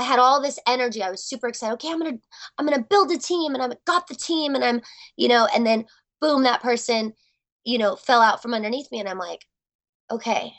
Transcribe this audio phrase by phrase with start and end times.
[0.00, 1.02] I had all this energy.
[1.02, 1.74] I was super excited.
[1.74, 2.18] Okay, I'm gonna
[2.58, 4.80] I'm gonna build a team, and I've got the team, and I'm
[5.16, 5.84] you know, and then
[6.20, 7.12] boom, that person
[7.64, 9.44] you know fell out from underneath me, and I'm like,
[10.10, 10.52] okay,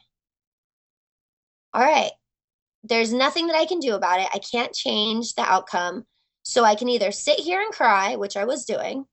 [1.73, 2.11] all right,
[2.83, 4.27] there's nothing that I can do about it.
[4.33, 6.05] I can't change the outcome.
[6.43, 9.05] So I can either sit here and cry, which I was doing,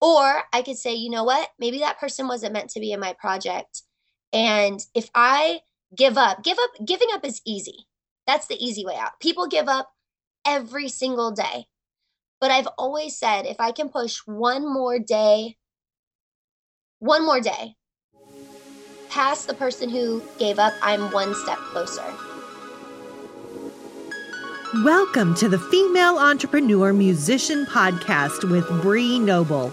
[0.00, 1.48] or I could say, you know what?
[1.58, 3.82] Maybe that person wasn't meant to be in my project.
[4.32, 5.60] And if I
[5.96, 7.86] give up, give up, giving up is easy.
[8.30, 9.18] That's the easy way out.
[9.18, 9.90] People give up
[10.46, 11.64] every single day.
[12.40, 15.56] But I've always said if I can push one more day,
[17.00, 17.74] one more day
[19.08, 22.04] past the person who gave up, I'm one step closer.
[24.84, 29.72] Welcome to the Female Entrepreneur Musician Podcast with Bree Noble.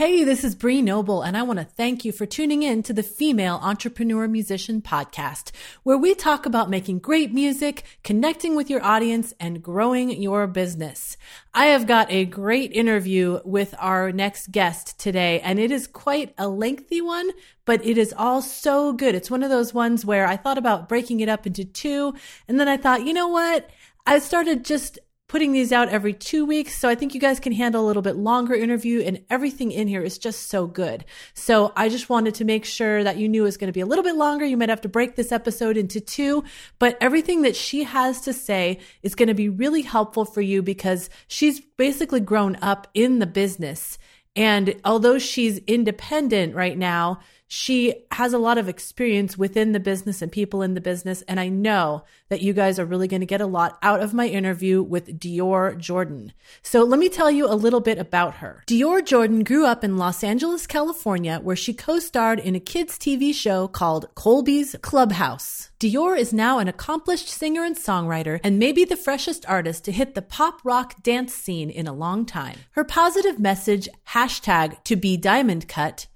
[0.00, 2.94] Hey, this is Bree Noble, and I want to thank you for tuning in to
[2.94, 5.50] the Female Entrepreneur Musician Podcast,
[5.82, 11.18] where we talk about making great music, connecting with your audience, and growing your business.
[11.52, 16.32] I have got a great interview with our next guest today, and it is quite
[16.38, 17.32] a lengthy one,
[17.66, 19.14] but it is all so good.
[19.14, 22.14] It's one of those ones where I thought about breaking it up into two,
[22.48, 23.68] and then I thought, you know what?
[24.06, 24.98] I started just
[25.30, 26.76] putting these out every two weeks.
[26.76, 29.86] So I think you guys can handle a little bit longer interview and everything in
[29.86, 31.04] here is just so good.
[31.34, 33.80] So I just wanted to make sure that you knew it was going to be
[33.80, 34.44] a little bit longer.
[34.44, 36.42] You might have to break this episode into two,
[36.80, 40.62] but everything that she has to say is going to be really helpful for you
[40.62, 43.98] because she's basically grown up in the business.
[44.34, 47.20] And although she's independent right now,
[47.52, 51.22] she has a lot of experience within the business and people in the business.
[51.22, 54.14] And I know that you guys are really going to get a lot out of
[54.14, 56.32] my interview with Djoir Jordan.
[56.62, 58.62] So let me tell you a little bit about her.
[58.68, 63.34] Djoir Jordan grew up in Los Angeles, California, where she co-starred in a kids TV
[63.34, 65.72] show called Colby's Clubhouse.
[65.80, 70.14] Djoir is now an accomplished singer and songwriter and maybe the freshest artist to hit
[70.14, 72.58] the pop rock dance scene in a long time.
[72.72, 76.06] Her positive message, hashtag to be diamond cut,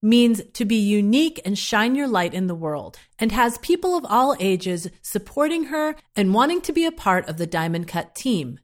[0.00, 4.06] means to be unique and shine your light in the world, and has people of
[4.08, 8.58] all ages supporting her and wanting to be a part of the Diamond Cut team.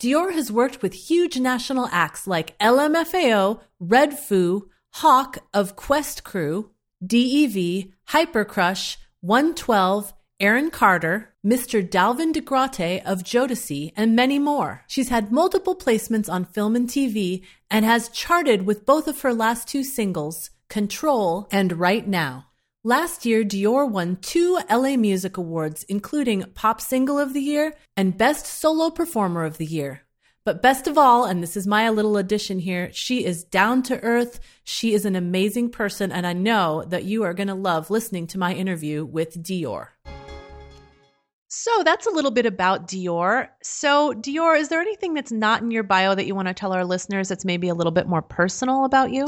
[0.00, 6.70] Djoir has worked with huge national acts like LMFAO, Red Foo, Hok of Quest Crew,
[7.04, 11.86] DEV, Hypercrush, 112, Aaron Carter, Mr.
[11.86, 14.84] Dalvin DeGrate of Jodeci, and many more.
[14.86, 19.34] She's had multiple placements on film and TV and has charted with both of her
[19.34, 22.46] last two singles, Control, and Right Now.
[22.84, 28.16] Last year, Djoir won two LA Music Awards, including Pop Single of the Year and
[28.16, 30.02] Best Solo Performer of the Year.
[30.44, 34.02] But best of all, and this is my little addition here, she is down to
[34.02, 34.40] earth.
[34.64, 38.26] She is an amazing person, and I know that you are going to love listening
[38.28, 39.88] to my interview with Djoir.
[41.48, 43.48] So that's a little bit about Djoir.
[43.62, 46.72] So, Djoir, is there anything that's not in your bio that you want to tell
[46.72, 49.26] our listeners that's maybe a little bit more personal about you?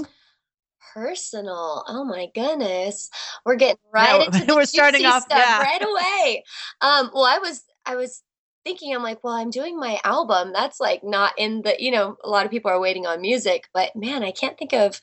[0.94, 1.84] Personal.
[1.86, 3.10] Oh my goodness.
[3.44, 5.62] We're getting right no, into the we're starting off stuff yeah.
[5.62, 6.44] right away.
[6.80, 8.22] Um, well, I was I was
[8.64, 10.52] thinking I'm like, well, I'm doing my album.
[10.52, 13.68] That's like not in the, you know, a lot of people are waiting on music,
[13.72, 15.00] but man, I can't think of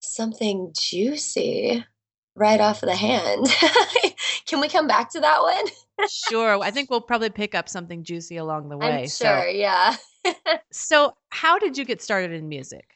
[0.00, 1.84] something juicy
[2.34, 3.48] right off the hand.
[4.46, 6.08] Can we come back to that one?
[6.08, 6.62] sure.
[6.62, 9.02] I think we'll probably pick up something juicy along the way.
[9.02, 9.46] I'm sure, so.
[9.46, 9.96] yeah.
[10.70, 12.95] so, how did you get started in music?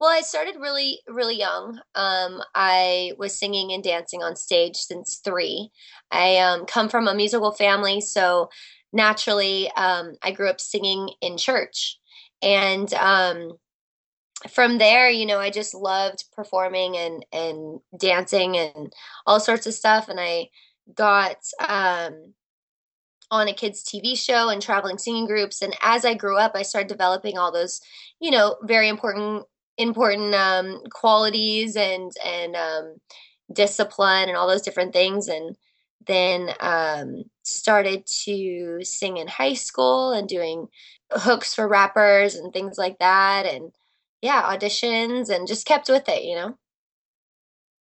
[0.00, 1.78] Well, I started really, really young.
[1.94, 5.70] Um, I was singing and dancing on stage since three.
[6.10, 8.48] I um, come from a musical family, so
[8.94, 11.98] naturally, um, I grew up singing in church.
[12.40, 13.58] And um,
[14.48, 18.90] from there, you know, I just loved performing and, and dancing and
[19.26, 20.08] all sorts of stuff.
[20.08, 20.48] And I
[20.94, 21.36] got
[21.68, 22.32] um,
[23.30, 25.60] on a kids TV show and traveling singing groups.
[25.60, 27.82] And as I grew up, I started developing all those,
[28.18, 29.44] you know, very important
[29.78, 32.96] important um, qualities and and um,
[33.52, 35.28] discipline and all those different things.
[35.28, 35.56] And
[36.06, 40.68] then um, started to sing in high school and doing
[41.12, 43.46] hooks for rappers and things like that.
[43.46, 43.72] And
[44.22, 46.56] yeah auditions and just kept with it you know?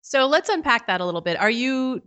[0.02, 1.40] So let's unpack that a little bit.
[1.40, 2.02] Are you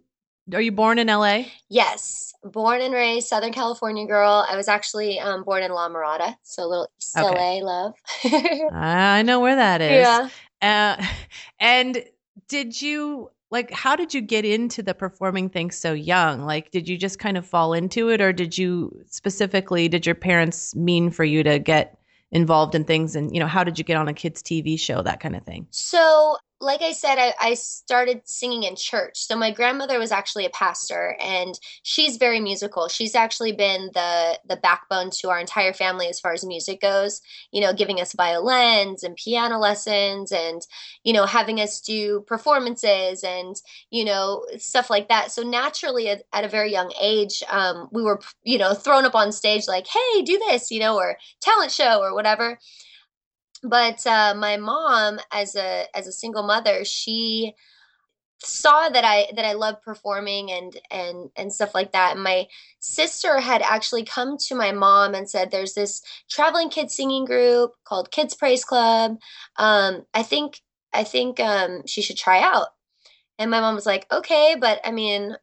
[0.55, 1.45] are you born in LA?
[1.69, 4.45] Yes, born and raised Southern California girl.
[4.49, 7.61] I was actually um, born in La Mirada, so a little East okay.
[7.61, 7.95] LA love.
[8.73, 10.07] I know where that is.
[10.07, 10.29] Yeah.
[10.61, 11.05] Uh,
[11.61, 12.03] and
[12.49, 16.89] did you like how did you get into the performing thing so young like did
[16.89, 21.11] you just kind of fall into it or did you specifically did your parents mean
[21.11, 21.99] for you to get
[22.31, 25.03] involved in things and you know how did you get on a kids tv show
[25.03, 29.19] that kind of thing so like I said, I, I, started singing in church.
[29.27, 32.89] So my grandmother was actually a pastor, and she's very musical.
[32.89, 37.21] She's actually been the the backbone to our entire family as far as music goes.
[37.51, 40.63] You know, giving us violins and piano lessons, and
[41.03, 43.57] you know, having us do performances and
[43.91, 45.33] you know stuff like that.
[45.33, 49.17] So naturally, at, at a very young age, um, we were you know thrown up
[49.17, 52.59] on stage like, "Hey, do this," you know, or talent show or whatever
[53.63, 57.55] but uh, my mom as a as a single mother she
[58.45, 62.15] saw that I that I loved performing and and and stuff like that.
[62.15, 62.47] And my
[62.81, 67.73] sister had actually come to my mom and said, "There's this traveling kids singing group
[67.85, 69.17] called Kids Praise Club.
[69.57, 70.61] Um, I think
[70.93, 72.69] I think um, she should try out."
[73.39, 75.37] And my mom was like, "Okay, but I mean,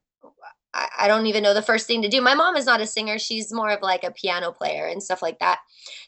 [0.74, 2.22] I, don't even know the first thing to do.
[2.22, 5.22] My mom is not a singer; she's more of like a piano player and stuff
[5.22, 5.60] like that."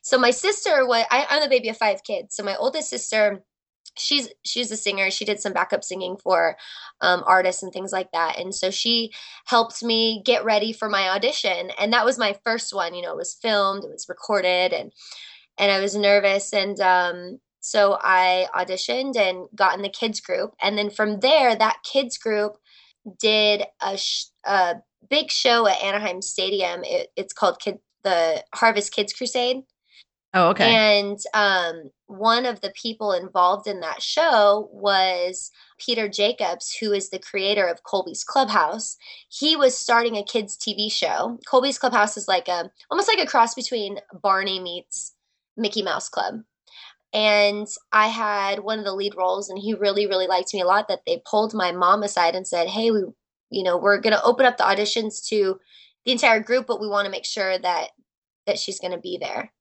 [0.02, 2.36] So my sister, was I, I'm the baby of five kids.
[2.36, 3.44] So my oldest sister
[3.98, 5.12] she's she's a singer.
[5.12, 6.58] She did some backup singing for
[7.02, 8.40] um, artists and things like that.
[8.40, 9.12] And so she
[9.46, 11.72] helped me get ready for my audition.
[11.80, 12.94] And that was my first one.
[12.94, 14.92] You know it was filmed it was recorded and
[15.58, 16.54] and i was nervous.
[16.54, 20.54] And um, so i auditioned and got in the kids group.
[20.62, 22.58] And then from there that kids group
[23.20, 24.76] did a, sh- a
[25.10, 29.64] big show at anaheim stadium it, it's called kid the harvest kids crusade
[30.34, 30.74] Oh, okay.
[30.74, 37.10] And um, one of the people involved in that show was Peter Jacobs, who is
[37.10, 38.98] the creator of Colby's Clubhouse.
[39.28, 41.38] He was starting a kids' TV show.
[41.46, 45.14] Colby's Clubhouse is like a almost like a cross between Barney meets
[45.58, 46.44] Mickey Mouse Club.
[47.14, 50.66] And I had one of the lead roles, and he really, really liked me a
[50.66, 50.88] lot.
[50.88, 53.04] That they pulled my mom aside and said, "Hey, we,
[53.52, 55.60] you know, we're going to open up the auditions to
[56.06, 57.90] the entire group, but we want to make sure that
[58.48, 59.52] that she's going to be there."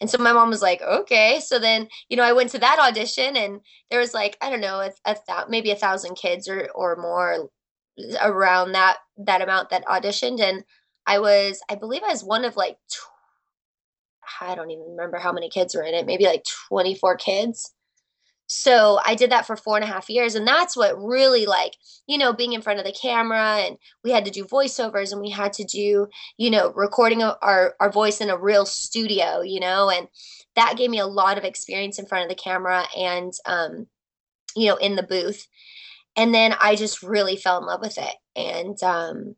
[0.00, 1.40] And so my mom was like, okay.
[1.40, 3.60] So then, you know, I went to that audition and
[3.90, 6.96] there was like, I don't know, a, a th- maybe a thousand kids or, or
[6.96, 7.48] more
[8.20, 10.40] around that, that amount that auditioned.
[10.40, 10.64] And
[11.06, 13.08] I was, I believe I was one of like, tw-
[14.40, 17.72] I don't even remember how many kids were in it, maybe like 24 kids.
[18.46, 20.34] So I did that for four and a half years.
[20.34, 21.76] And that's what really like,
[22.06, 25.20] you know, being in front of the camera and we had to do voiceovers and
[25.20, 29.60] we had to do, you know, recording our, our voice in a real studio, you
[29.60, 30.08] know, and
[30.56, 33.86] that gave me a lot of experience in front of the camera and, um,
[34.54, 35.48] you know, in the booth.
[36.16, 39.36] And then I just really fell in love with it and, um,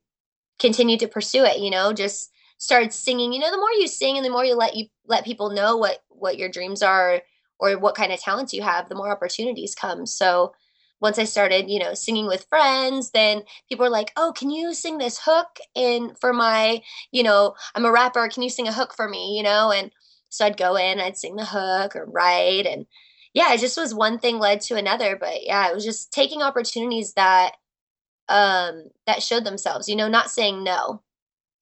[0.58, 4.16] continued to pursue it, you know, just started singing, you know, the more you sing
[4.16, 7.22] and the more you let you let people know what, what your dreams are,
[7.58, 10.06] or what kind of talents you have, the more opportunities come.
[10.06, 10.52] So
[11.00, 14.74] once I started, you know, singing with friends, then people were like, "Oh, can you
[14.74, 16.82] sing this hook in for my,
[17.12, 19.90] you know, I'm a rapper, can you sing a hook for me?" you know, and
[20.28, 22.86] so I'd go in, I'd sing the hook or write and
[23.34, 26.40] yeah, it just was one thing led to another, but yeah, it was just taking
[26.42, 27.52] opportunities that
[28.28, 31.02] um that showed themselves, you know, not saying no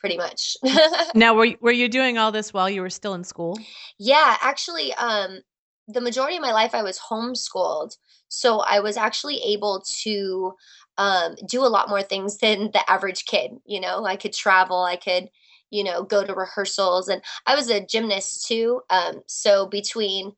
[0.05, 0.57] pretty much.
[1.15, 3.59] now, were were you doing all this while you were still in school?
[3.99, 5.41] Yeah, actually, um,
[5.89, 7.97] the majority of my life I was homeschooled.
[8.29, 10.55] So I was actually able to
[10.97, 13.53] um, do a lot more things than the average kid.
[13.65, 15.29] You know, I could travel, I could,
[15.71, 17.09] you know, go to rehearsals.
[17.09, 18.81] And I was a gymnast too.
[18.91, 20.33] Um, so between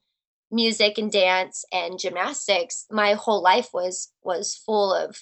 [0.51, 5.17] music and dance and gymnastics, my whole life was was full of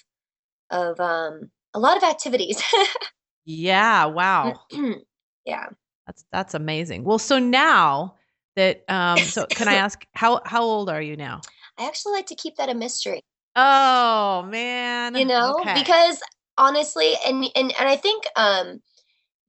[0.70, 2.62] of um, a lot of activities.
[3.44, 4.06] yeah.
[4.06, 4.60] Wow.
[5.44, 5.66] yeah.
[6.06, 7.04] That's that's amazing.
[7.04, 8.14] Well, so now
[8.56, 11.40] that um so can i ask how how old are you now?
[11.78, 13.20] I actually like to keep that a mystery.
[13.56, 15.14] Oh man.
[15.14, 15.74] You know okay.
[15.74, 16.20] because
[16.56, 18.80] honestly and and and i think um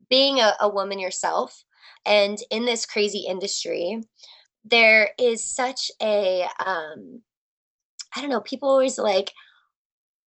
[0.09, 1.63] being a, a woman yourself
[2.05, 4.01] and in this crazy industry
[4.63, 7.21] there is such a um
[8.15, 9.31] i don't know people always like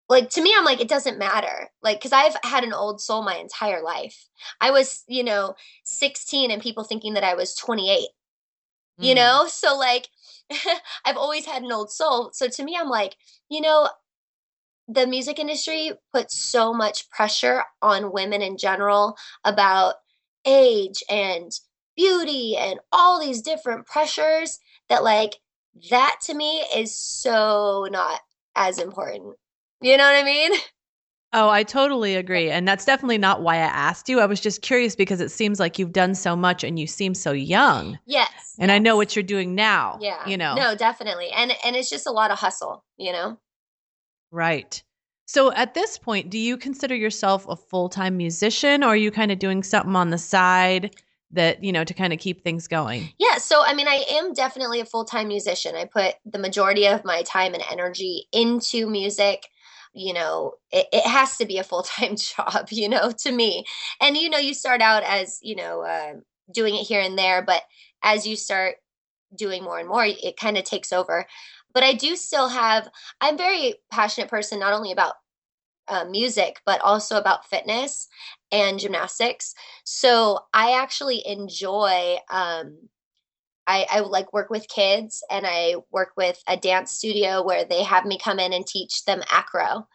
[0.08, 1.68] like to me i'm like it doesn't matter.
[1.82, 4.28] Like because i've had an old soul my entire life.
[4.60, 5.54] I was you know
[5.84, 8.08] 16 and people thinking that i was 28
[8.98, 9.16] you mm.
[9.16, 9.46] know?
[9.48, 10.08] So like
[11.04, 12.30] i've always had an old soul.
[12.32, 13.16] So to me i'm like
[13.48, 13.88] you know
[14.88, 19.96] the music industry puts so much pressure on women in general about
[20.46, 21.52] age and
[21.94, 25.36] beauty and all these different pressures that like
[25.90, 28.20] that to me is so not
[28.56, 29.36] as important.
[29.80, 30.52] You know what i mean
[31.34, 32.50] Oh, I totally agree.
[32.50, 34.20] And that's definitely not why I asked you.
[34.20, 37.14] I was just curious because it seems like you've done so much and you seem
[37.14, 37.98] so young.
[38.06, 38.54] Yes.
[38.58, 38.76] And yes.
[38.76, 39.98] I know what you're doing now.
[40.00, 40.26] Yeah.
[40.26, 40.54] You know.
[40.54, 41.28] No, definitely.
[41.30, 43.38] And and it's just a lot of hustle, you know?
[44.30, 44.82] Right.
[45.26, 49.30] So at this point, do you consider yourself a full-time musician or are you kind
[49.30, 50.96] of doing something on the side
[51.30, 53.12] that, you know, to kind of keep things going?
[53.18, 55.74] Yeah, so I mean I am definitely a full-time musician.
[55.76, 59.46] I put the majority of my time and energy into music
[59.94, 63.64] you know it, it has to be a full-time job you know to me.
[64.00, 66.14] And you know you start out as you know uh,
[66.52, 67.62] doing it here and there but
[68.02, 68.76] as you start
[69.36, 71.26] doing more and more it kind of takes over.
[71.74, 72.88] But i do still have
[73.20, 75.14] i'm very passionate person not only about
[75.88, 78.08] uh, music but also about fitness
[78.52, 79.54] and gymnastics.
[79.84, 82.88] So i actually enjoy um,
[83.68, 87.82] I, I like work with kids and I work with a dance studio where they
[87.82, 89.86] have me come in and teach them acro.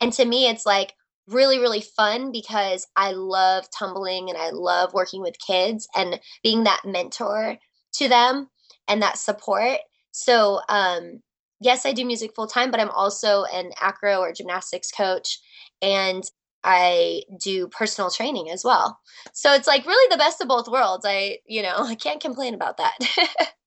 [0.00, 0.94] And to me, it's like
[1.28, 6.64] really, really fun because I love tumbling and I love working with kids and being
[6.64, 7.56] that mentor
[7.94, 8.48] to them
[8.88, 9.78] and that support.
[10.10, 11.22] So, um,
[11.60, 15.38] yes, I do music full time, but I'm also an acro or gymnastics coach.
[15.80, 16.24] And
[16.62, 19.00] I do personal training as well.
[19.32, 21.04] So it's like really the best of both worlds.
[21.08, 22.98] I, you know, I can't complain about that.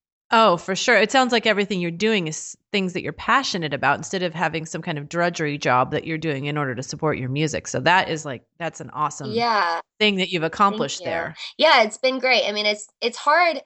[0.31, 0.97] oh, for sure.
[0.97, 4.65] It sounds like everything you're doing is things that you're passionate about instead of having
[4.65, 7.67] some kind of drudgery job that you're doing in order to support your music.
[7.67, 9.79] So that is like that's an awesome yeah.
[9.99, 11.05] thing that you've accomplished you.
[11.05, 11.35] there.
[11.57, 12.47] Yeah, it's been great.
[12.47, 13.61] I mean, it's it's hard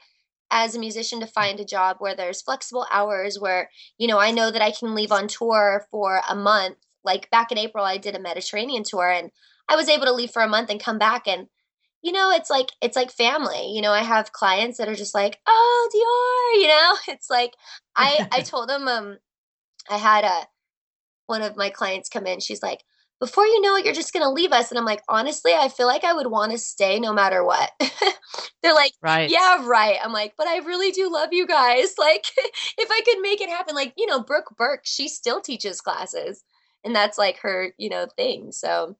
[0.49, 4.31] as a musician to find a job where there's flexible hours where, you know, I
[4.31, 6.77] know that I can leave on tour for a month
[7.07, 9.31] like back in April, I did a Mediterranean tour and
[9.67, 11.47] I was able to leave for a month and come back and
[12.03, 13.71] you know, it's like it's like family.
[13.73, 16.95] You know, I have clients that are just like, "Oh, Djoir," you know?
[17.13, 17.55] It's like
[17.95, 19.17] I I told them um
[19.89, 20.47] I had a
[21.25, 22.39] one of my clients come in.
[22.39, 22.83] She's like,
[23.19, 25.69] "Before you know it, you're just going to leave us." And I'm like, "Honestly, I
[25.69, 27.71] feel like I would want to stay no matter what."
[28.63, 29.29] They're like, right.
[29.29, 31.95] "Yeah, right." I'm like, "But I really do love you guys.
[31.97, 32.25] Like
[32.77, 36.43] if I could make it happen like, you know, Brooke Burke, she still teaches classes
[36.87, 38.95] and that's like her you know thing so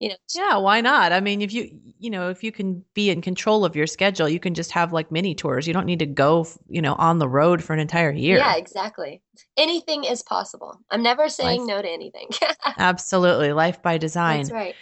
[0.00, 1.12] you know yeah why not?
[1.12, 4.28] I mean if you you know if you can be in control of your schedule
[4.28, 5.66] you can just have like mini tours.
[5.66, 8.38] You don't need to go you know on the road for an entire year.
[8.38, 9.20] Yeah exactly.
[9.58, 10.80] Anything is possible.
[10.90, 11.68] I'm never saying life.
[11.68, 12.30] no to anything.
[12.78, 14.44] Absolutely life by design.
[14.44, 14.74] That's right.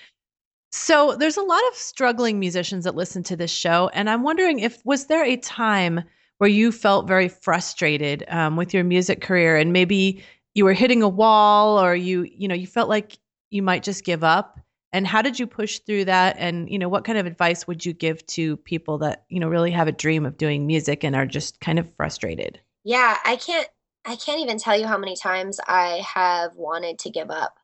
[0.70, 4.60] So there's a lot of struggling musicians that listen to this show and i'm wondering
[4.60, 6.04] if was there a time
[6.38, 9.56] where you felt very frustrated um, with your music career?
[9.56, 10.22] And maybe
[10.58, 13.16] you were hitting a wall or you you know you felt like
[13.50, 14.58] you might just give up.
[14.92, 16.34] And how did you push through that?
[16.38, 19.48] And you know what kind of advice would you give to people that you know
[19.48, 22.60] really have a dream of doing music and are just kind of frustrated?
[22.82, 23.68] Yeah i can't
[24.04, 27.54] i can't even tell you how many times i have wanted to give up.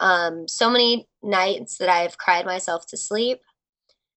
[0.00, 3.40] Um so many nights that i've cried myself to sleep.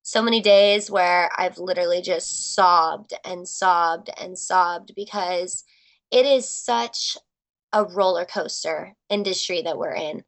[0.04, 5.66] So many days where i've literally just sobbed and sobbed and sobbed because
[6.10, 7.18] it is such
[7.74, 10.24] a roller coaster industry that we're in.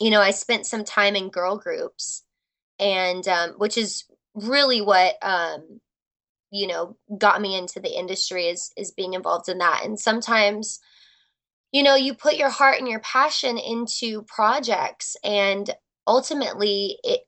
[0.00, 2.24] You know, I spent some time in girl groups,
[2.78, 5.80] and um, which is really what um,
[6.50, 9.82] you know got me into the industry is is being involved in that.
[9.84, 10.80] And sometimes,
[11.70, 15.70] you know, you put your heart and your passion into projects, and
[16.06, 17.20] ultimately, it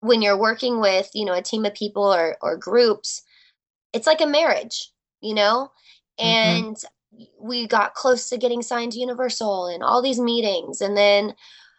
[0.00, 3.22] when you're working with you know a team of people or or groups,
[3.92, 5.70] it's like a marriage, you know.
[6.18, 6.86] Mm-hmm.
[7.40, 10.80] We got close to getting signed to Universal and all these meetings.
[10.80, 11.34] And then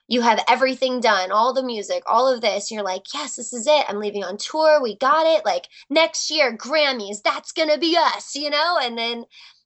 [0.07, 2.71] you have everything done, all the music, all of this.
[2.71, 3.85] You're like, yes, this is it.
[3.89, 4.81] I'm leaving on tour.
[4.81, 5.45] We got it.
[5.45, 8.77] Like next year, Grammys, that's going to be us, you know?
[8.81, 9.25] And then,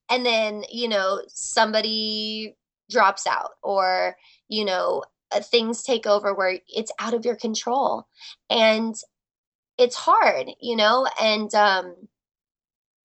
[0.09, 2.57] and then, you know, somebody
[2.89, 4.17] drops out or,
[4.49, 8.07] you know, uh, things take over where it's out of your control.
[8.49, 8.95] And
[9.77, 11.07] it's hard, you know?
[11.21, 11.95] And, um,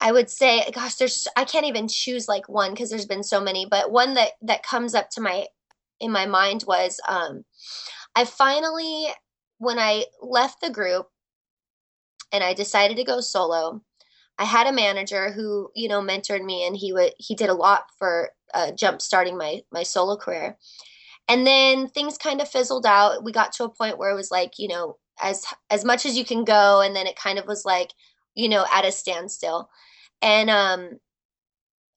[0.01, 3.41] I would say, gosh, there's I can't even choose like one because there's been so
[3.41, 5.47] many, but one that that comes up to my
[5.99, 7.45] in my mind was um
[8.15, 9.07] I finally
[9.57, 11.07] when I left the group
[12.31, 13.81] and I decided to go solo,
[14.37, 17.53] I had a manager who, you know, mentored me and he would he did a
[17.53, 20.57] lot for uh, jump starting my my solo career.
[21.27, 23.23] And then things kind of fizzled out.
[23.23, 26.17] We got to a point where it was like, you know, as as much as
[26.17, 27.91] you can go and then it kind of was like
[28.35, 29.69] you know, at a standstill.
[30.21, 30.99] And um,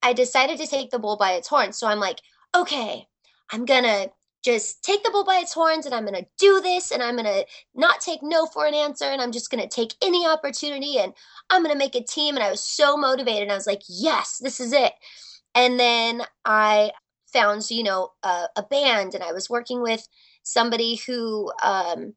[0.03, 1.79] I decided to take the bull by its horns.
[1.79, 2.21] So I'm like,
[2.55, 3.07] okay,
[3.51, 4.09] I'm gonna
[4.45, 7.45] just take the bull by its horns and I'm gonna do this and I'm gonna
[7.75, 11.13] not take no for an answer and I'm just gonna take any opportunity and
[11.51, 12.37] I'm gonna make a team.
[12.37, 13.51] And I was so motivated.
[13.51, 14.93] I was like, yes, this is it.
[15.55, 16.93] And then I
[17.33, 20.07] found, you know, a, a band and I was working with
[20.49, 22.15] somebody who um,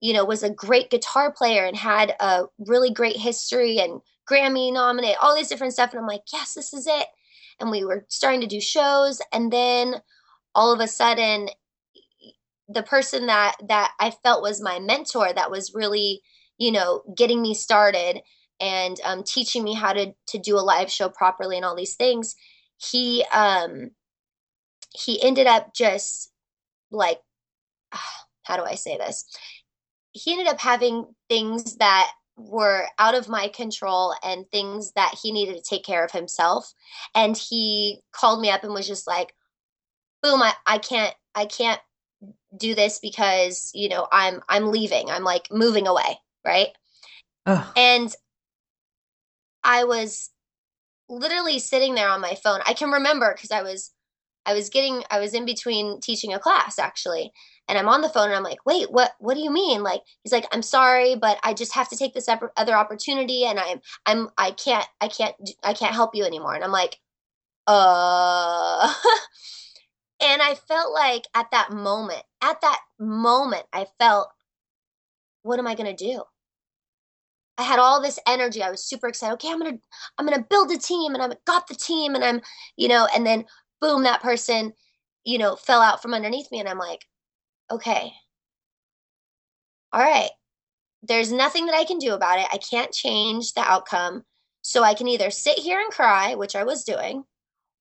[0.00, 4.72] you know was a great guitar player and had a really great history and Grammy
[4.72, 5.90] nominated, all these different stuff.
[5.90, 7.06] And I'm like, yes, this is it.
[7.60, 9.96] And we were starting to do shows, and then
[10.54, 11.48] all of a sudden,
[12.68, 16.22] the person that that I felt was my mentor, that was really
[16.58, 18.22] you know getting me started
[18.60, 21.96] and um, teaching me how to to do a live show properly and all these
[21.96, 22.36] things
[22.78, 23.90] he um
[24.94, 26.32] he ended up just
[26.90, 27.20] like
[28.42, 29.24] how do i say this
[30.12, 32.10] he ended up having things that
[32.48, 36.72] were out of my control and things that he needed to take care of himself.
[37.14, 39.34] And he called me up and was just like
[40.22, 41.80] boom i, I can't i can't
[42.56, 45.10] do this because you know i'm i'm leaving.
[45.10, 46.68] I'm like moving away right?
[47.76, 48.14] And
[49.64, 50.30] i was
[51.08, 52.60] literally sitting there on my phone.
[52.66, 53.92] I can remember because I was
[54.46, 57.32] I was getting I was in between teaching a class actually.
[57.68, 60.02] And I'm on the phone and I'm like, "Wait, what what do you mean?" Like
[60.22, 63.80] he's like, "I'm sorry, but I just have to take this other opportunity and I'm
[64.06, 66.98] I'm I can't I can't I can't help you anymore." And I'm like,
[67.66, 68.92] "Uh."
[70.22, 74.30] and I felt like at that moment, at that moment I felt
[75.42, 76.22] what am I going to do?
[77.58, 78.62] I had all this energy.
[78.62, 79.34] I was super excited.
[79.34, 79.78] Okay, I'm gonna
[80.18, 82.40] I'm gonna build a team, and I got the team, and I'm
[82.76, 83.44] you know, and then
[83.80, 84.72] boom, that person
[85.24, 87.04] you know fell out from underneath me, and I'm like,
[87.70, 88.12] okay,
[89.92, 90.30] all right,
[91.02, 92.46] there's nothing that I can do about it.
[92.52, 94.24] I can't change the outcome,
[94.62, 97.24] so I can either sit here and cry, which I was doing,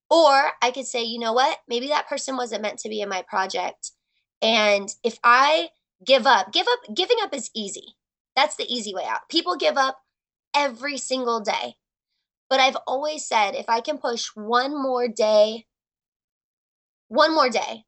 [0.09, 3.09] or I could say, you know what, maybe that person wasn't meant to be in
[3.09, 3.91] my project,
[4.41, 5.69] and if I
[6.05, 7.95] give up, give up, giving up is easy
[8.39, 9.27] that's the easy way out.
[9.29, 9.99] People give up
[10.55, 11.75] every single day.
[12.49, 15.65] But I've always said if I can push one more day,
[17.09, 17.83] one more day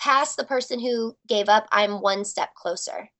[0.00, 3.10] past the person who gave up, I'm one step closer.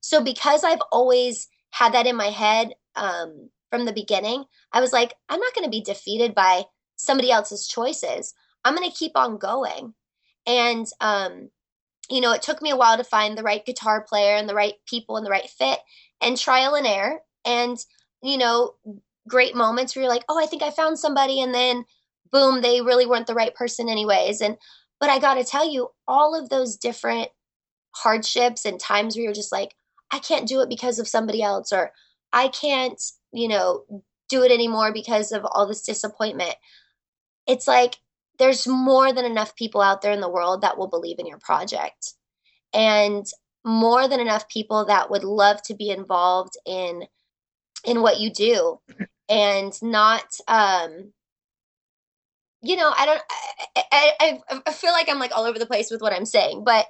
[0.00, 4.92] So because I've always had that in my head um, from the beginning, I was
[4.92, 6.62] like, I'm not going to be defeated by
[6.96, 8.32] somebody else's choices.
[8.64, 9.92] I'm going to keep on going.
[10.46, 11.50] And um,
[12.10, 14.54] you know, it took me a while to find the right guitar player and the
[14.54, 15.78] right people and the right fit
[16.20, 17.18] and trial and error.
[17.44, 17.78] And,
[18.22, 18.74] you know,
[19.28, 21.40] great moments where you're like, oh, I think I found somebody.
[21.42, 21.84] And then
[22.30, 24.40] boom, they really weren't the right person, anyways.
[24.40, 24.56] And,
[25.00, 27.30] but I got to tell you, all of those different
[27.92, 29.74] hardships and times where you're just like,
[30.10, 31.92] I can't do it because of somebody else, or
[32.32, 33.00] I can't,
[33.32, 33.84] you know,
[34.28, 36.54] do it anymore because of all this disappointment.
[37.46, 37.96] It's like
[38.38, 41.38] there's more than enough people out there in the world that will believe in your
[41.38, 42.14] project
[42.72, 43.26] and
[43.64, 47.04] more than enough people that would love to be involved in
[47.84, 48.80] in what you do
[49.28, 51.12] and not um
[52.62, 53.22] you know i don't
[53.92, 56.64] I, I i feel like i'm like all over the place with what i'm saying
[56.64, 56.86] but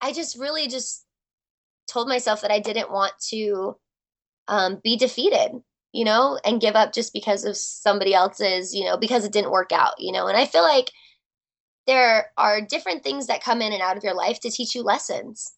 [0.00, 1.04] i just really just
[1.86, 3.76] told myself that i didn't want to
[4.48, 8.96] um be defeated you know, and give up just because of somebody else's, you know,
[8.96, 10.28] because it didn't work out, you know.
[10.28, 10.90] And I feel like
[11.86, 14.82] there are different things that come in and out of your life to teach you
[14.82, 15.52] lessons.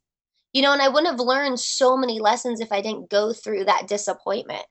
[0.52, 3.64] You know, and I wouldn't have learned so many lessons if I didn't go through
[3.64, 4.64] that disappointment.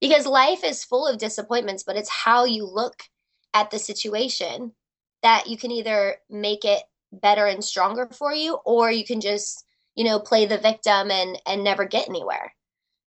[0.00, 3.02] Because life is full of disappointments, but it's how you look
[3.54, 4.72] at the situation
[5.22, 6.82] that you can either make it
[7.12, 9.64] better and stronger for you or you can just,
[9.96, 12.54] you know, play the victim and and never get anywhere.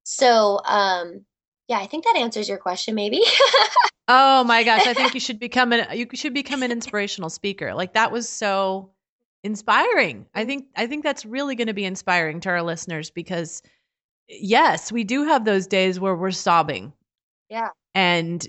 [0.03, 1.25] So, um
[1.69, 3.21] yeah, I think that answers your question, maybe.
[4.07, 7.73] oh my gosh, I think you should become an you should become an inspirational speaker.
[7.73, 8.91] Like that was so
[9.43, 10.25] inspiring.
[10.33, 13.61] I think I think that's really going to be inspiring to our listeners because
[14.27, 16.93] yes, we do have those days where we're sobbing.
[17.49, 17.69] Yeah.
[17.95, 18.45] And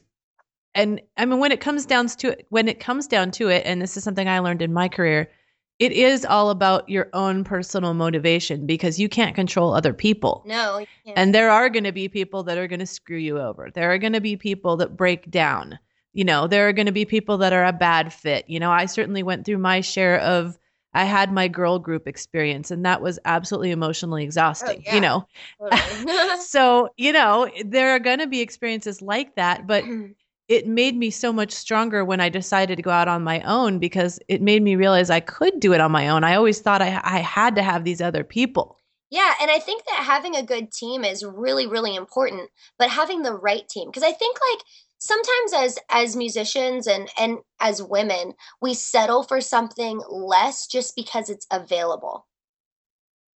[0.74, 3.62] and I mean when it comes down to it, when it comes down to it
[3.66, 5.30] and this is something I learned in my career,
[5.78, 10.44] it is all about your own personal motivation because you can't control other people.
[10.46, 10.84] No.
[11.16, 13.70] And there are going to be people that are going to screw you over.
[13.74, 15.78] There are going to be people that break down.
[16.12, 18.48] You know, there are going to be people that are a bad fit.
[18.48, 20.56] You know, I certainly went through my share of
[20.96, 24.94] I had my girl group experience and that was absolutely emotionally exhausting, oh, yeah.
[24.94, 25.26] you know.
[25.58, 26.40] Totally.
[26.40, 29.84] so, you know, there are going to be experiences like that, but
[30.48, 33.78] it made me so much stronger when I decided to go out on my own
[33.78, 36.24] because it made me realize I could do it on my own.
[36.24, 38.78] I always thought I, I had to have these other people.
[39.11, 43.22] Yeah, and I think that having a good team is really, really important, but having
[43.22, 43.88] the right team.
[43.88, 44.64] Because I think like
[44.98, 51.30] sometimes as as musicians and and as women, we settle for something less just because
[51.30, 52.26] it's available.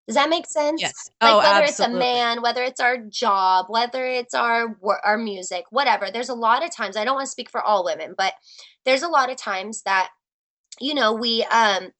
[0.08, 0.80] Does that make sense?
[0.80, 1.10] Yes.
[1.20, 1.68] Like oh, whether absolutely.
[1.68, 6.10] it's a man, whether it's our job, whether it's our our music, whatever.
[6.10, 6.96] There's a lot of times.
[6.96, 8.32] I don't want to speak for all women, but
[8.86, 10.08] there's a lot of times that
[10.80, 11.90] you know we um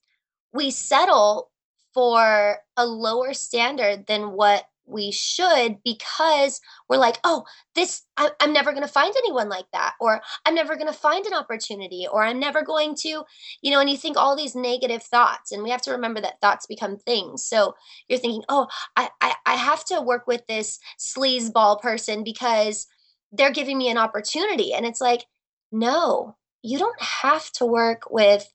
[0.54, 1.50] we settle
[1.92, 8.52] for a lower standard than what we should because we're like, oh, this, I, am
[8.52, 12.06] never going to find anyone like that, or I'm never going to find an opportunity,
[12.10, 13.24] or I'm never going to,
[13.62, 15.52] you know, and you think all these negative thoughts.
[15.52, 17.44] And we have to remember that thoughts become things.
[17.44, 17.74] So
[18.08, 22.86] you're thinking, oh, I, I, I have to work with this sleazeball person because
[23.32, 24.72] they're giving me an opportunity.
[24.72, 25.24] And it's like,
[25.70, 28.50] no, you don't have to work with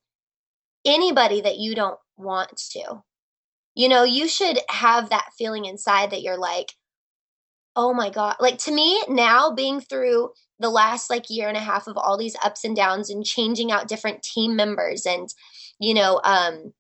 [0.86, 3.04] anybody that you don't want to
[3.76, 6.74] you know, you should have that feeling inside that you're like,
[7.76, 8.36] oh my God.
[8.40, 12.18] Like to me, now being through the last like year and a half of all
[12.18, 15.30] these ups and downs and changing out different team members and,
[15.80, 16.74] you know, um,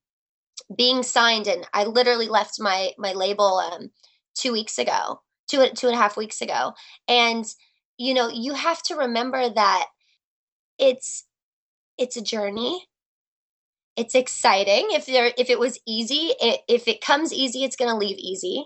[0.75, 3.91] being signed and I literally left my my label um
[4.35, 6.73] two weeks ago, two two and a half weeks ago.
[7.07, 7.45] And,
[7.97, 9.87] you know, you have to remember that
[10.79, 11.25] it's
[11.97, 12.87] it's a journey
[13.95, 14.87] it's exciting.
[14.89, 18.17] If there if it was easy it, if it comes easy it's going to leave
[18.17, 18.65] easy.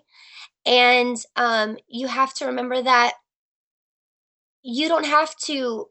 [0.66, 3.14] And um, you have to remember that
[4.64, 5.88] you don't have to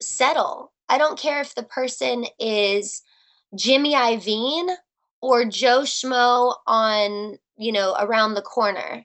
[0.00, 0.72] settle.
[0.88, 3.02] I don't care if the person is
[3.56, 4.74] jimmy iovine
[5.20, 9.04] or joe schmo on you know around the corner.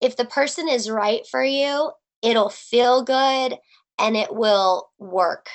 [0.00, 3.56] If the person is right for you it'll feel good
[3.98, 5.48] and it will work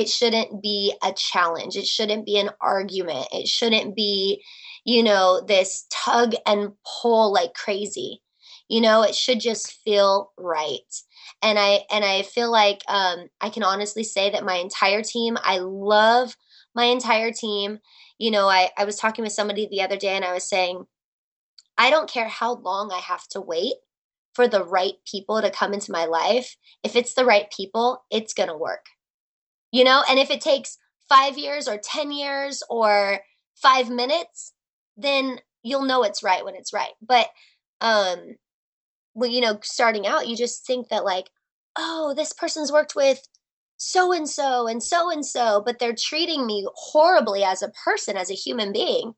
[0.00, 1.76] it shouldn't be a challenge.
[1.76, 3.28] It shouldn't be an argument.
[3.32, 4.42] It shouldn't be,
[4.82, 8.22] you know, this tug and pull like crazy.
[8.66, 10.78] You know, it should just feel right.
[11.42, 15.36] And I and I feel like um, I can honestly say that my entire team,
[15.42, 16.34] I love
[16.74, 17.78] my entire team.
[18.16, 20.82] You know, I, I was talking with somebody the other day and I was saying,
[21.76, 23.74] I don't care how long I have to wait
[24.32, 26.56] for the right people to come into my life.
[26.82, 28.86] If it's the right people, it's going to work
[29.72, 30.02] you know?
[30.08, 30.78] And if it takes
[31.08, 33.20] five years or ten years or
[33.56, 34.52] five minutes
[34.96, 36.92] then you'll know it's right when it's right.
[37.02, 37.28] But
[37.80, 38.36] um
[39.14, 41.30] well you know starting out you just think that like
[41.76, 43.26] oh this person's worked with
[43.78, 48.16] so and so and so and so but they're treating me horribly as a person
[48.16, 49.14] as a human being.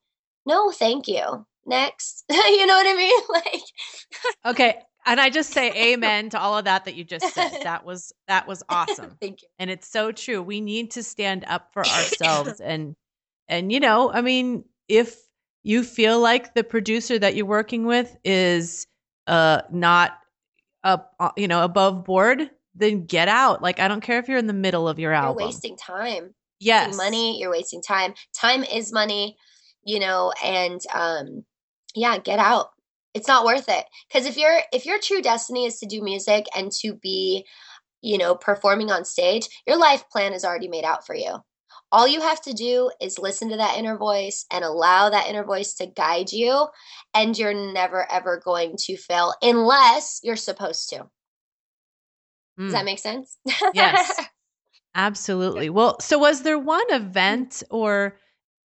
[0.47, 1.47] No thank you.
[1.67, 2.25] Next.
[2.31, 3.21] You know what i mean?
[3.29, 7.51] Like okay and I just say amen to all of that that you just said.
[7.63, 9.17] That was that was awesome.
[9.21, 9.49] Thank you.
[9.59, 10.43] And it's so true.
[10.43, 12.97] We need to stand up for ourselves and
[13.49, 15.17] and you know, I mean, if
[15.63, 18.87] you feel like the producer that you're working with is
[19.27, 20.19] uh not
[20.83, 23.63] up uh, you know above board, then get out.
[23.63, 25.41] Like I don't care if you're in the middle of your album.
[25.41, 26.35] You're wasting time.
[26.59, 26.89] Yes.
[26.89, 28.15] Wasting money, you're wasting time.
[28.35, 29.37] Time is money,
[29.85, 31.45] you know, and um
[31.95, 32.71] yeah, get out
[33.15, 33.85] it's not worth it.
[34.09, 37.47] Because if your if your true destiny is to do music and to be
[38.01, 41.37] you know performing on stage your life plan is already made out for you.
[41.91, 45.45] All you have to do is listen to that inner voice and allow that inner
[45.45, 46.69] voice to guide you
[47.13, 51.07] and you're never ever going to fail unless you're supposed to.
[52.59, 52.65] Mm.
[52.65, 52.85] does that hmm.
[52.87, 53.39] make sense?
[53.75, 54.21] Yes.
[54.95, 55.71] Absolutely.
[55.71, 58.19] Well so was there one event or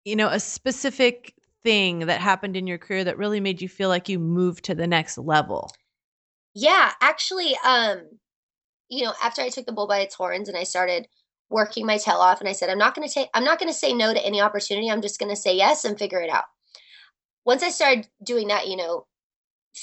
[0.04, 3.88] you know a specific thing that happened in your career that really made you feel
[3.88, 5.72] like you moved to the next level?
[6.54, 8.02] Yeah, actually, um,
[8.88, 11.08] you know, after I took the bull by its horns and I started
[11.50, 13.70] working my tail off and I said, I'm not going to take, I'm not going
[13.70, 14.90] to say no to any opportunity.
[14.90, 16.44] I'm just going to say yes and figure it out.
[17.44, 19.06] Once I started doing that, you know,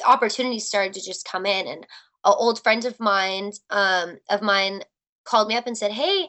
[0.06, 1.86] opportunities started to just come in and
[2.24, 4.84] an old friend of mine, um, of mine
[5.26, 6.28] called me up and said, Hey,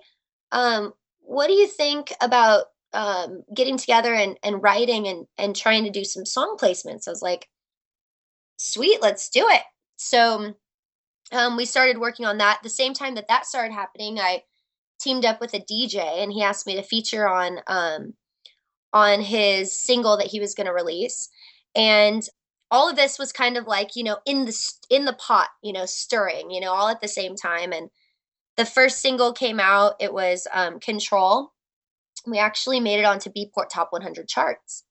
[0.50, 5.84] um, what do you think about um, getting together and, and writing and, and trying
[5.84, 7.08] to do some song placements.
[7.08, 7.48] I was like,
[8.56, 9.62] sweet, let's do it.
[9.96, 10.54] So
[11.32, 12.60] um, we started working on that.
[12.62, 14.42] The same time that that started happening, I
[15.00, 18.14] teamed up with a DJ and he asked me to feature on um,
[18.92, 21.28] on his single that he was going to release.
[21.74, 22.22] And
[22.70, 25.72] all of this was kind of like you know in the in the pot, you
[25.72, 27.72] know, stirring, you know, all at the same time.
[27.72, 27.90] And
[28.56, 29.94] the first single came out.
[30.00, 31.51] It was um, "Control,"
[32.26, 34.84] we actually made it onto Beatport Top 100 charts.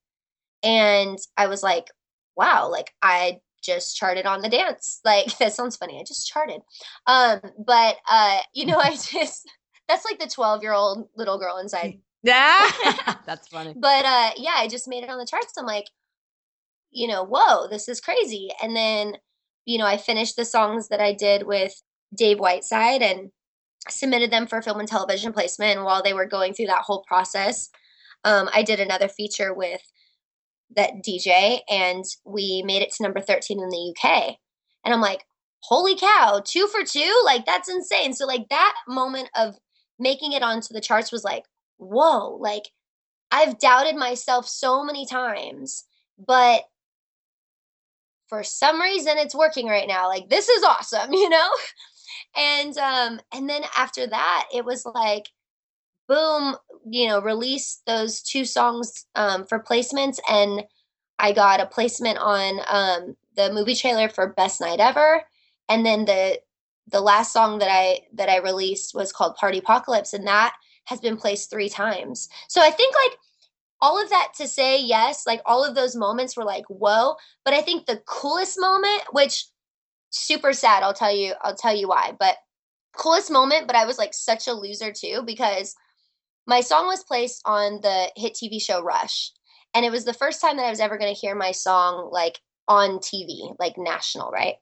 [0.64, 1.88] And I was like,
[2.36, 5.00] wow, like I just charted on the dance.
[5.06, 6.00] Like that sounds funny.
[6.00, 6.62] I just charted.
[7.08, 9.50] Um, but uh, you know, I just
[9.88, 12.00] that's like the 12 year old little girl inside.
[12.24, 12.70] Yeah.
[13.26, 13.74] that's funny.
[13.76, 15.54] But uh yeah, I just made it on the charts.
[15.58, 15.88] I'm like,
[16.92, 18.52] you know, whoa, this is crazy.
[18.62, 19.18] And then,
[19.66, 21.82] you know, I finished the songs that I did with
[22.16, 23.32] Dave Whiteside and
[23.90, 25.78] submitted them for film and television placement.
[25.78, 27.70] And while they were going through that whole process,
[28.24, 29.82] um, I did another feature with
[30.76, 34.38] that DJ and we made it to number 13 in the UK.
[34.86, 35.26] And I'm like,
[35.62, 37.22] holy cow, two for two?
[37.26, 38.14] Like, that's insane.
[38.14, 39.56] So, like, that moment of
[40.00, 41.44] making it onto the charts was like,
[41.78, 42.70] whoa, like,
[43.32, 45.86] I've doubted myself so many times,
[46.18, 46.64] but
[48.32, 50.08] for some reason it's working right now.
[50.08, 51.50] Like this is awesome, you know?
[52.36, 55.30] And um and then after that it was like
[56.08, 56.56] boom,
[56.90, 60.64] you know, release those two songs um for placements and
[61.20, 65.24] I got a placement on um the movie trailer for Best Night Ever
[65.70, 66.40] and then the
[66.88, 71.00] the last song that I that I released was called Party Apocalypse and that has
[71.00, 72.28] been placed 3 times.
[72.50, 73.18] So I think like
[73.82, 77.16] all of that to say yes, like all of those moments were like, whoa.
[77.44, 79.46] But I think the coolest moment, which
[80.12, 82.14] super sad, I'll tell you, I'll tell you why.
[82.18, 82.38] But
[82.94, 85.76] coolest moment, but I was like such a loser too, because
[86.46, 89.32] my song was placed on the hit TV show Rush.
[89.74, 92.40] And it was the first time that I was ever gonna hear my song like
[92.68, 94.56] on TV, like national, right?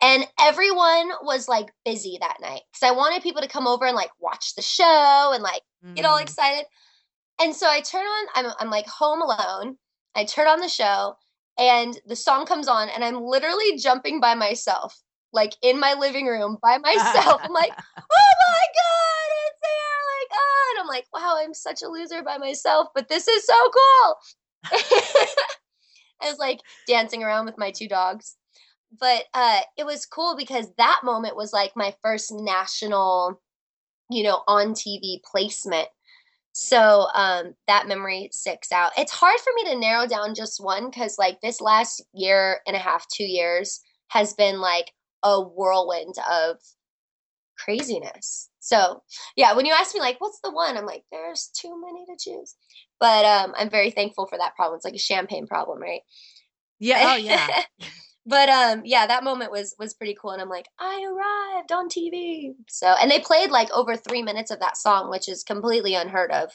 [0.00, 3.94] And everyone was like busy that night because I wanted people to come over and
[3.94, 5.94] like watch the show and like mm.
[5.94, 6.22] get all mm.
[6.22, 6.64] excited.
[7.40, 9.76] And so I turn on, I'm, I'm like home alone.
[10.14, 11.14] I turn on the show
[11.58, 14.98] and the song comes on and I'm literally jumping by myself,
[15.32, 17.40] like in my living room by myself.
[17.44, 20.00] I'm like, oh my God, it's there.
[20.20, 23.46] Like, oh, and I'm like, wow, I'm such a loser by myself, but this is
[23.46, 24.16] so cool.
[26.22, 28.36] I was like dancing around with my two dogs.
[28.98, 33.40] But uh, it was cool because that moment was like my first national,
[34.10, 35.88] you know, on TV placement
[36.52, 38.92] so um, that memory sticks out.
[38.96, 42.76] It's hard for me to narrow down just one because, like, this last year and
[42.76, 46.56] a half, two years has been like a whirlwind of
[47.58, 48.50] craziness.
[48.60, 49.02] So,
[49.36, 50.76] yeah, when you ask me, like, what's the one?
[50.76, 52.54] I'm like, there's too many to choose.
[53.00, 54.76] But um, I'm very thankful for that problem.
[54.76, 56.02] It's like a champagne problem, right?
[56.78, 57.12] Yeah.
[57.12, 57.62] Oh, yeah.
[58.24, 61.88] but um yeah that moment was was pretty cool and i'm like i arrived on
[61.88, 65.94] tv so and they played like over three minutes of that song which is completely
[65.94, 66.50] unheard of.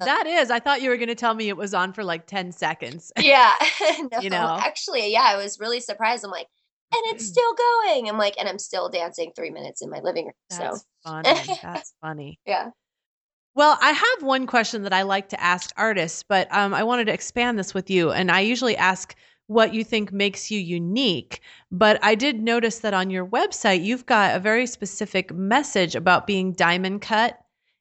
[0.00, 0.48] Uh, that is.
[0.50, 3.10] I thought you were going to tell me it was on for like 10 seconds.
[3.20, 3.52] Yeah
[4.12, 4.56] no, you know?
[4.60, 6.24] actually yeah i was really surprised.
[6.24, 6.46] I'm like
[6.94, 8.08] and it's still going.
[8.08, 11.58] I'm like and i'm still dancing three minutes in my living room that's so funny.
[11.62, 12.38] That's funny.
[12.46, 12.70] Yeah.
[13.54, 17.06] Well, I have one question that I like to ask artists, but um, I wanted
[17.06, 18.10] to expand this with you.
[18.10, 19.14] And I usually ask
[19.52, 21.40] what you think makes you unique.
[21.70, 26.26] But I did notice that on your website, you've got a very specific message about
[26.26, 27.38] being diamond cut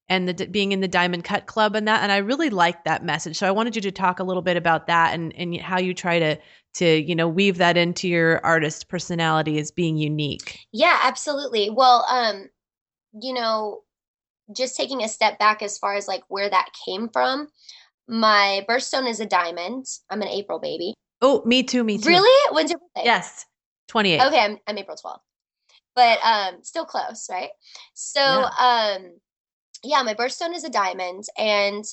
[0.09, 2.03] and the, being in the diamond cut club and that.
[2.03, 3.37] And I really liked that message.
[3.37, 5.93] So I wanted you to talk a little bit about that and, and how you
[5.93, 6.37] try to,
[6.75, 10.59] to, you know, weave that into your artist personality as being unique.
[10.73, 11.69] Yeah, absolutely.
[11.69, 12.49] Well, um,
[13.21, 13.83] you know,
[14.55, 17.47] just taking a step back as far as like where that came from,
[18.07, 19.85] my birthstone is a diamond.
[20.09, 20.93] I'm an April baby.
[21.21, 21.83] Oh, me too.
[21.83, 22.09] Me too.
[22.09, 22.53] Really?
[22.53, 23.05] When's your birthday?
[23.05, 23.45] Yes,
[23.87, 24.21] twenty eight.
[24.21, 25.23] Okay, I'm, I'm April twelfth,
[25.95, 27.49] but um, still close, right?
[27.93, 28.95] So, yeah.
[28.97, 29.19] um,
[29.83, 31.85] yeah, my birthstone is a diamond, and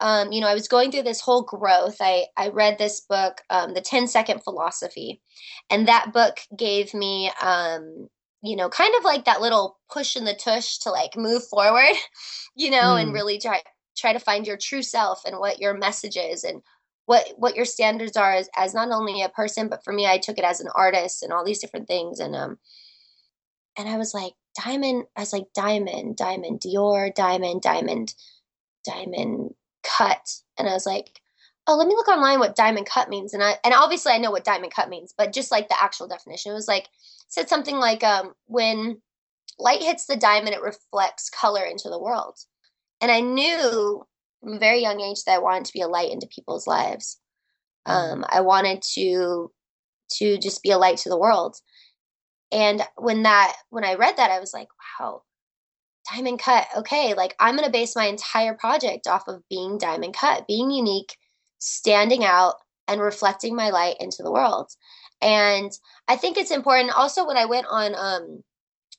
[0.00, 1.96] um, you know, I was going through this whole growth.
[2.00, 5.22] I I read this book, um, the 10 Second Philosophy,
[5.70, 8.08] and that book gave me um,
[8.44, 11.96] you know, kind of like that little push in the tush to like move forward,
[12.54, 13.02] you know, mm.
[13.02, 13.62] and really try
[13.96, 16.60] try to find your true self and what your message is and
[17.06, 20.18] what what your standards are as, as not only a person but for me i
[20.18, 22.20] took it as an artist and all these different things.
[22.20, 22.58] And um
[23.76, 28.14] and i was like diamond i was like diamond diamond Djoir diamond diamond
[28.84, 30.40] diamond cut.
[30.58, 31.20] And i was like
[31.66, 33.34] oh let me look online what diamond cut means.
[33.34, 36.08] And i and obviously i know what diamond cut means but just like the actual
[36.08, 36.52] definition.
[36.52, 36.88] It was like
[37.28, 39.00] said something like um when
[39.58, 42.38] light hits the diamond it reflects color into the world.
[43.00, 44.06] And i knew
[44.44, 47.18] from a very young age that I wanted to be a light into people's lives.
[47.88, 48.22] Mm-hmm.
[48.22, 49.50] Um, I wanted to
[50.18, 51.56] to just be a light to the world.
[52.52, 54.68] And when that when I read that, I was like,
[55.00, 55.22] wow,
[56.12, 56.66] diamond cut.
[56.76, 61.16] Okay, like I'm gonna base my entire project off of being diamond cut, being unique,
[61.58, 62.54] standing out,
[62.86, 64.70] and reflecting my light into the world.
[65.20, 65.72] And
[66.06, 66.96] I think it's important.
[66.96, 68.42] Also, when I went on um,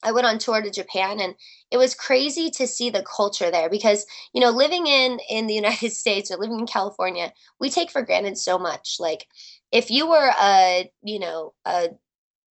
[0.06, 1.36] I went on tour to Japan and
[1.72, 5.54] it was crazy to see the culture there because you know living in in the
[5.64, 8.98] United States or living in California we take for granted so much.
[9.00, 9.28] Like
[9.72, 11.90] if you were a you know a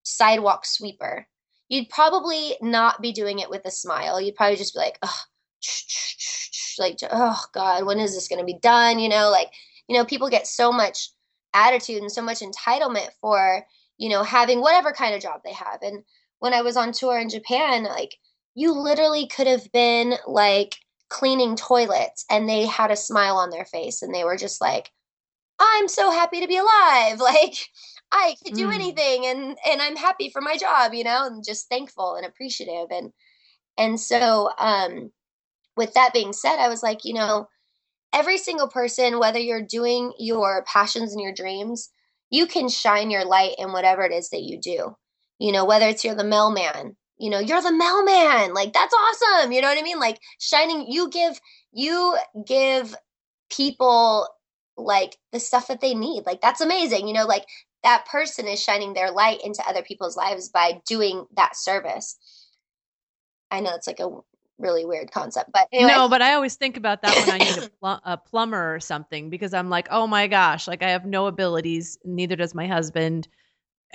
[0.03, 1.27] sidewalk sweeper
[1.69, 4.21] you'd probably not be doing it with a smile.
[4.21, 5.21] You'd probably just be like oh
[6.79, 8.99] like oh god when is this going to be done?
[8.99, 9.51] You know like
[9.89, 11.11] you know people get so much
[11.55, 13.65] attitude and so much entitlement for
[13.97, 15.81] you know having whatever kind of job they have.
[15.83, 16.03] And
[16.39, 18.17] when I was on tour in Japan, like
[18.55, 20.77] you literally could have been like
[21.09, 24.91] cleaning toilets and they had a smile on their face and they were just like,
[25.59, 27.21] I'm so happy to be alive.
[27.21, 27.55] Like
[28.13, 28.75] I could do mm.
[28.75, 32.89] anything and and I'm happy for my job, you know, and just thankful and appreciative
[32.91, 33.13] and
[33.77, 35.11] and so um
[35.77, 37.49] with that being said, I was like, you know,
[38.13, 41.91] every single person, whether you're doing your passions and your dreams,
[42.31, 44.97] you can shine your light in whatever it is that you do.
[45.39, 48.55] You know, whether it's you're the mailman, you know, you're the mailman.
[48.55, 49.53] Like that's awesome.
[49.53, 49.99] You know what I mean?
[49.99, 51.41] Like shining, you give
[51.73, 52.17] you
[52.47, 52.95] give
[53.51, 54.29] people
[54.77, 56.25] like the stuff that they need.
[56.27, 57.09] Like that's amazing.
[57.09, 57.45] You know, like
[57.83, 62.19] that person is shining their light into other people's lives by doing that service.
[63.51, 64.11] I know it's like a
[64.59, 65.93] really weird concept, but anyway.
[65.93, 68.81] no, but I always think about that when I need a, pl- a, plumber or
[68.81, 72.67] something because I'm like, oh my gosh, like I have no abilities, neither does my
[72.67, 73.29] husband,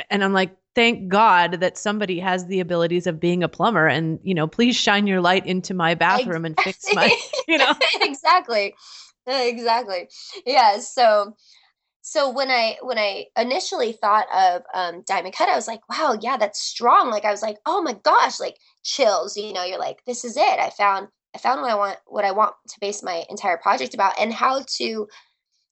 [0.09, 4.17] and I'm like, thank God that somebody has the abilities of being a plumber, and
[4.23, 7.13] you know, please shine your light into my bathroom and fix my,
[7.49, 8.73] you know, exactly,
[9.27, 10.07] exactly,
[10.45, 10.79] yeah.
[10.79, 11.35] So
[12.01, 16.17] so when i when i initially thought of um, diamond cut i was like wow
[16.21, 17.11] yeah that's strong.
[17.11, 20.37] Like i was like oh my gosh like chills you know you're like this is
[20.37, 20.59] it.
[20.59, 23.93] I found i found what i want what i want to base my entire project
[23.93, 25.07] about and how to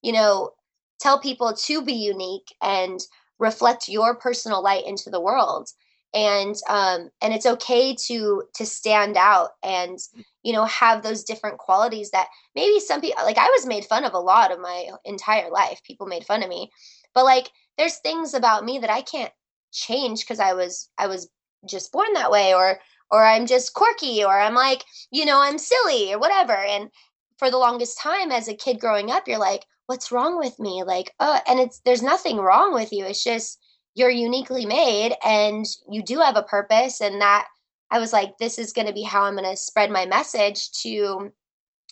[0.02, 0.52] you know
[1.00, 3.00] tell people to be unique and
[3.40, 5.70] reflect your personal light into the world.
[6.14, 10.00] And um and it's okay to to stand out and
[10.42, 14.06] you know have those different qualities that maybe some people like i was made fun
[14.06, 15.82] of a lot of my entire life.
[15.84, 16.72] People made fun of me.
[17.14, 19.34] But like there's things about me that i can't
[19.74, 21.30] change because i was i was
[21.66, 22.80] just born that way or
[23.12, 26.54] or i'm just quirky or i'm like you know i'm silly or whatever.
[26.56, 26.90] And
[27.38, 30.84] for the longest time as a kid growing up you're like what's wrong with me?
[30.86, 33.06] Like oh, and it's there's nothing wrong with you.
[33.06, 33.60] It's just
[33.96, 37.02] you're uniquely made and you do have a purpose.
[37.02, 37.48] And that
[37.90, 40.72] I was like this is going to be how I'm going to spread my message
[40.84, 41.32] to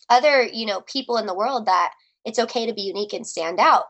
[0.09, 1.93] other, you know, people in the world that
[2.25, 3.85] it's okay to be unique and stand out.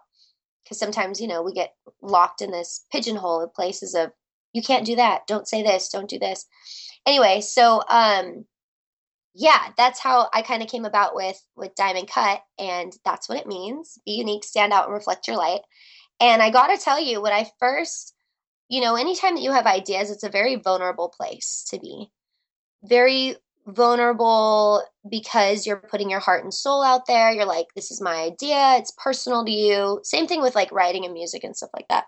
[0.67, 4.11] Cuz sometimes, you know, we get locked in this pigeonhole of places of
[4.53, 6.45] you can't do that, don't say this, don't do this.
[7.05, 8.45] Anyway, so um
[9.37, 13.37] yeah, that's how I kind of came about with with Diamond Cut and that's what
[13.37, 13.99] it means.
[14.05, 15.59] Be unique, stand out and reflect your light.
[16.21, 18.15] And I got to tell you, when I first,
[18.69, 22.09] you know, anytime that you have ideas, it's a very vulnerable place to be.
[22.83, 23.35] Very
[23.67, 27.31] vulnerable because you're putting your heart and soul out there.
[27.31, 29.99] You're like, this is my idea, it's personal to you.
[30.03, 32.05] Same thing with like writing and music and stuff like that.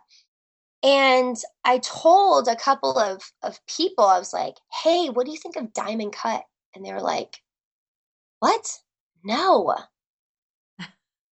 [0.82, 1.36] And
[1.66, 5.58] I told a couple of, of people, I was like, hey, what do you think
[5.58, 6.44] of Diamond Cut?
[6.78, 7.42] And they were like,
[8.40, 8.80] what?
[9.24, 9.76] No.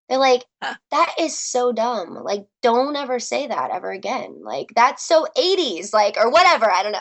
[0.09, 0.43] They're like,
[0.91, 2.15] that is so dumb.
[2.15, 4.41] Like, don't ever say that ever again.
[4.43, 6.69] Like, that's so 80s, like, or whatever.
[6.69, 6.99] I don't know.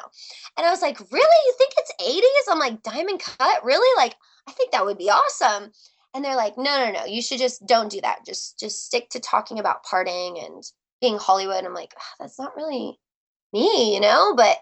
[0.58, 1.46] And I was like, really?
[1.46, 2.52] You think it's 80s?
[2.52, 3.64] I'm like, diamond cut?
[3.64, 4.02] Really?
[4.02, 4.14] Like,
[4.46, 5.72] I think that would be awesome.
[6.14, 7.04] And they're like, no, no, no.
[7.06, 8.26] You should just don't do that.
[8.26, 10.62] Just, just stick to talking about parting and
[11.00, 11.64] being Hollywood.
[11.64, 12.98] I'm like, oh, that's not really
[13.54, 14.34] me, you know?
[14.36, 14.58] But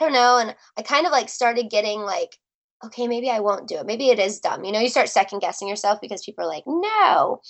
[0.00, 0.38] I don't know.
[0.38, 2.36] And I kind of like started getting like
[2.84, 3.86] okay, maybe I won't do it.
[3.86, 4.64] Maybe it is dumb.
[4.64, 7.40] You know, you start second guessing yourself because people are like, no.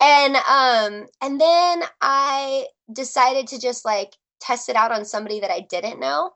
[0.00, 5.50] And um and then I decided to just like test it out on somebody that
[5.50, 6.32] I didn't know.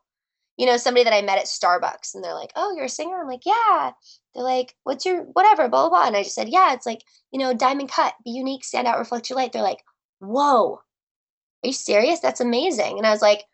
[0.56, 3.20] You know, somebody that I met at Starbucks and they're like, "Oh, you're a singer?"
[3.20, 3.92] I'm like, "Yeah."
[4.34, 7.02] They're like, "What's your whatever, blah blah blah." And I just said, "Yeah, it's like,
[7.32, 9.82] you know, diamond cut, be unique, stand out, reflect your light." They're like,
[10.20, 10.76] "Whoa.
[11.64, 12.20] Are you serious?
[12.20, 13.44] That's amazing." And I was like,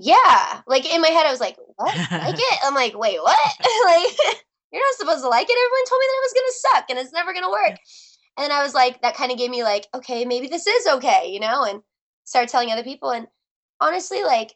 [0.00, 0.62] yeah.
[0.66, 1.96] Like in my head, I was like, what?
[2.10, 2.58] like it?
[2.64, 3.38] I'm like, wait, what?
[3.86, 4.16] like,
[4.72, 5.52] you're not supposed to like it.
[5.52, 7.78] Everyone told me that it was going to suck and it's never going to work.
[8.38, 11.30] And I was like, that kind of gave me like, okay, maybe this is okay,
[11.30, 11.82] you know, and
[12.24, 13.10] started telling other people.
[13.10, 13.26] And
[13.80, 14.54] honestly, like,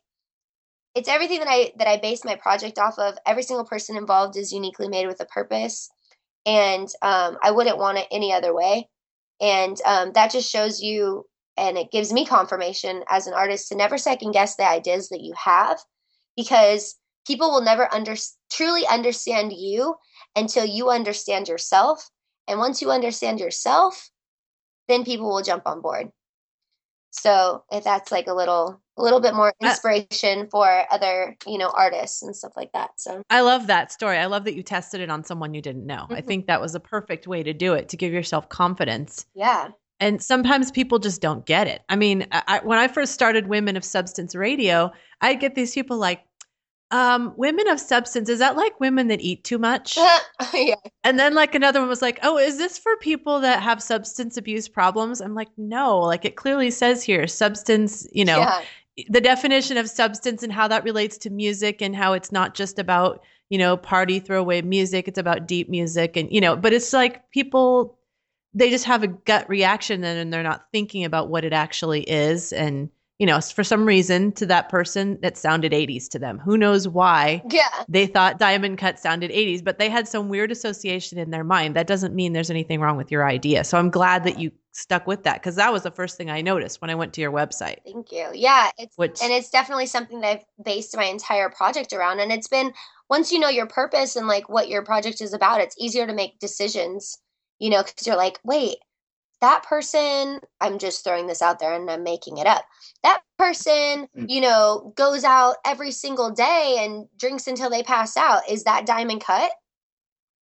[0.94, 3.18] it's everything that I that I base my project off of.
[3.26, 5.90] Every single person involved is uniquely made with a purpose,
[6.46, 8.88] and um, I wouldn't want it any other way.
[9.40, 13.76] And um, that just shows you and it gives me confirmation as an artist to
[13.76, 15.78] never second guess the ideas that you have
[16.36, 18.14] because people will never under,
[18.50, 19.96] truly understand you
[20.36, 22.08] until you understand yourself.
[22.46, 24.10] And once you understand yourself
[24.88, 26.10] then people will jump on board.
[27.10, 31.70] So if that's like a little a little bit more inspiration for other you know
[31.74, 33.22] artists and stuff like that so.
[33.30, 34.18] I love that story.
[34.18, 36.02] I love that you tested it on someone you didn't know.
[36.04, 36.14] Mm-hmm.
[36.14, 39.26] i think that was a perfect way to do it to give yourself confidence.
[39.34, 39.68] Yeah.
[40.00, 41.82] And sometimes people just don't get it.
[41.88, 45.98] I mean, I, when I first started Women of Substance Radio, I get these people
[45.98, 46.24] like,
[46.90, 49.96] um, women of substance, is that like women that eat too much?
[50.54, 50.74] yeah.
[51.02, 54.36] And then like another one was like, oh, is this for people that have substance
[54.36, 55.20] abuse problems?
[55.20, 58.62] I'm like, no, like it clearly says here, substance, you know, yeah.
[59.08, 62.78] the definition of substance and how that relates to music and how it's not just
[62.78, 65.08] about, you know, party throwaway music.
[65.08, 67.98] It's about deep music and, you know, but it's like people
[68.56, 72.52] they just have a gut reaction and they're not thinking about what it actually is
[72.52, 76.38] and you know, for some reason to that person that sounded 80s to them.
[76.40, 77.68] Who knows why Yeah.
[77.88, 81.76] they thought Diamond Cut sounded 80s, but they had some weird association in their mind.
[81.76, 83.62] That doesn't mean there's anything wrong with your idea.
[83.64, 86.40] So I'm glad that you stuck with that because that was the first thing I
[86.42, 87.76] noticed when I went to your website.
[87.84, 88.28] Thank you.
[88.34, 92.18] Yeah, it's Which- and it's definitely something that I've based my entire project around.
[92.18, 92.72] And it's been
[93.08, 96.12] once you know your purpose and like what your project is about, it's easier to
[96.12, 97.16] make decisions.
[97.60, 98.78] You know, because you're like, wait,
[99.44, 100.40] that person.
[100.62, 102.64] I'm just throwing this out there and I'm making it up.
[103.02, 104.26] That person, mm.
[104.26, 108.48] you know, goes out every single day and drinks until they pass out.
[108.48, 109.52] Is that diamond cut?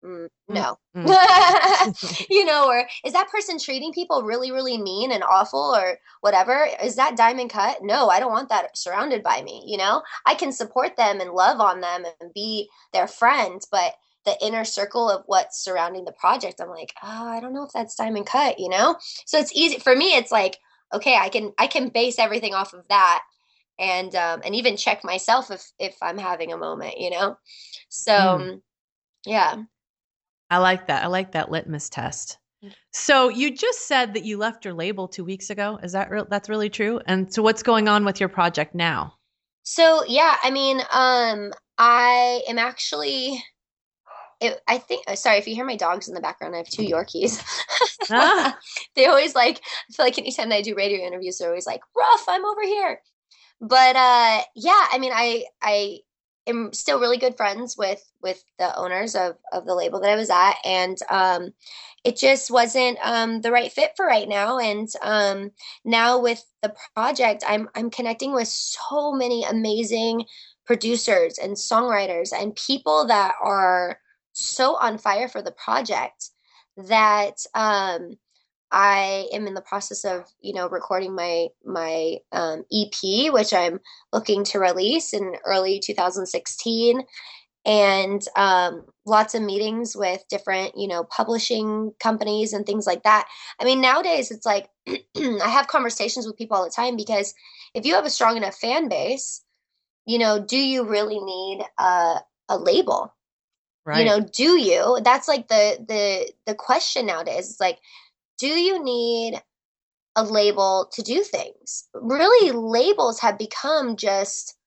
[0.05, 0.77] Mm, no.
[0.95, 2.25] Mm, mm.
[2.29, 6.65] you know, or is that person treating people really, really mean and awful or whatever?
[6.81, 7.79] Is that diamond cut?
[7.81, 9.61] No, I don't want that surrounded by me.
[9.65, 13.93] You know, I can support them and love on them and be their friend, but
[14.25, 17.71] the inner circle of what's surrounding the project, I'm like, oh, I don't know if
[17.73, 18.97] that's diamond cut, you know?
[19.25, 20.57] So it's easy for me, it's like,
[20.93, 23.23] okay, I can I can base everything off of that
[23.79, 27.37] and um and even check myself if if I'm having a moment, you know?
[27.89, 28.61] So Mm.
[29.25, 29.63] yeah.
[30.49, 31.03] I like that.
[31.03, 32.39] I like that litmus test.
[32.93, 35.79] So you just said that you left your label two weeks ago.
[35.83, 36.25] Is that real?
[36.29, 36.99] That's really true.
[37.05, 39.17] And so what's going on with your project now?
[39.63, 43.43] So yeah, I mean, um, I am actually.
[44.41, 45.05] It, I think.
[45.07, 46.55] uh, Sorry if you hear my dogs in the background.
[46.55, 47.43] I have two Yorkies.
[48.11, 48.55] Ah.
[48.95, 49.61] they always like.
[49.89, 53.01] I feel like anytime I do radio interviews, they're always like, "Rough, I'm over here."
[53.61, 55.99] But uh, yeah, I mean, I I
[56.45, 60.15] am still really good friends with with the owners of of the label that I
[60.15, 61.53] was at, and um,
[62.03, 64.59] it just wasn't um the right fit for right now.
[64.59, 65.51] And um,
[65.83, 70.25] now with the project, I'm I'm connecting with so many amazing
[70.65, 73.99] producers and songwriters and people that are
[74.35, 76.29] so on fire for the project
[76.77, 78.17] that um
[78.71, 83.79] I am in the process of, you know, recording my my um, EP, which I'm
[84.11, 87.01] looking to release in early 2016,
[87.65, 93.27] and um, lots of meetings with different, you know, publishing companies and things like that.
[93.59, 97.33] I mean, nowadays it's like I have conversations with people all the time because
[97.73, 99.41] if you have a strong enough fan base,
[100.05, 102.17] you know, do you really need a
[102.49, 103.13] a label?
[103.85, 103.99] Right.
[103.99, 107.77] you know do you that's like the the the question nowadays it's like
[108.39, 109.39] do you need
[110.15, 114.57] a label to do things really labels have become just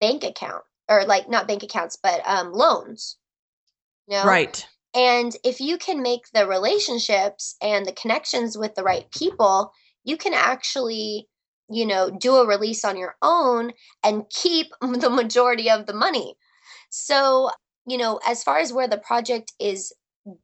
[0.00, 3.16] bank account or like not bank accounts but um loans
[4.06, 4.24] you know?
[4.24, 4.64] right.
[4.94, 9.72] and if you can make the relationships and the connections with the right people
[10.04, 11.26] you can actually
[11.68, 13.72] you know do a release on your own
[14.04, 16.36] and keep the majority of the money
[16.88, 17.50] so
[17.90, 19.92] you know as far as where the project is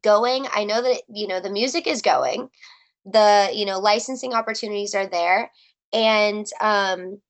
[0.03, 2.49] going i know that you know the music is going
[3.05, 5.49] the you know licensing opportunities are there
[5.93, 7.21] and um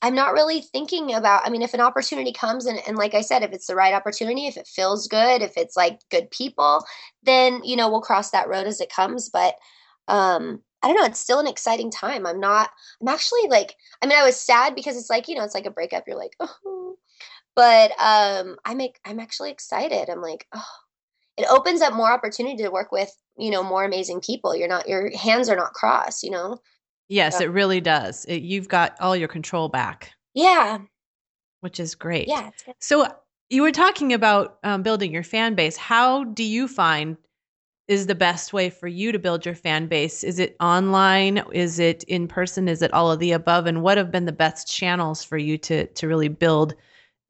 [0.00, 3.20] i'm not really thinking about i mean if an opportunity comes and, and like i
[3.20, 6.82] said if it's the right opportunity if it feels good if it's like good people
[7.22, 9.56] then you know we'll cross that road as it comes but
[10.08, 12.26] um i don't know it's still an exciting time.
[12.26, 12.70] I'm not
[13.00, 15.66] i'm actually like i mean i was sad because it's like you know it's like
[15.66, 16.04] a breakup.
[16.06, 16.73] You're like oh
[17.56, 20.64] but um i make i'm actually excited i'm like oh
[21.36, 24.88] it opens up more opportunity to work with you know more amazing people you're not
[24.88, 26.58] your hands are not crossed you know
[27.08, 27.46] Yes, Yeah.
[27.46, 28.24] it really does.
[28.24, 30.78] It, you've got all your control back, yeah
[31.60, 32.28] which is great.
[32.28, 32.74] yeah it's good.
[32.80, 33.06] So
[33.50, 35.76] you were talking about um, building your fan base.
[35.76, 37.16] How do you find
[37.86, 40.24] is the best way for you to build your fan base?
[40.24, 41.42] Is it online?
[41.52, 42.68] Is it in person?
[42.68, 43.66] Is it all of the above?
[43.66, 46.74] And what have been the best channels for you to to really build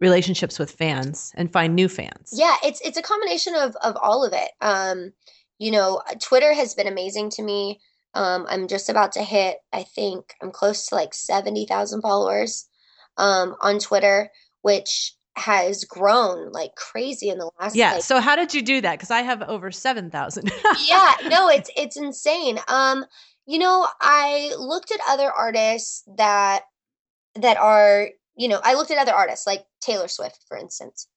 [0.00, 2.30] relationships with fans and find new fans?
[2.32, 5.12] yeah it's it's a combination of of all of it um
[5.58, 7.80] you know twitter has been amazing to me
[8.14, 12.68] um i'm just about to hit i think i'm close to like 70,000 followers
[13.16, 14.30] um on twitter
[14.62, 17.94] which has grown like crazy in the last Yeah.
[17.94, 18.92] like, So how did you do that?
[18.92, 20.50] Because I have over seven thousand.
[20.88, 23.04] yeah no it's it's insane um
[23.44, 26.62] you know i looked at other artists that
[27.34, 31.08] that are you know i looked at other artists like taylor swift for instance.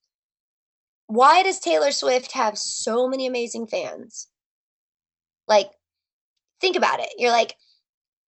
[1.06, 4.28] Why does taylor swift have so many amazing fans?
[5.46, 5.70] Like
[6.60, 7.08] think about it.
[7.16, 7.54] You're like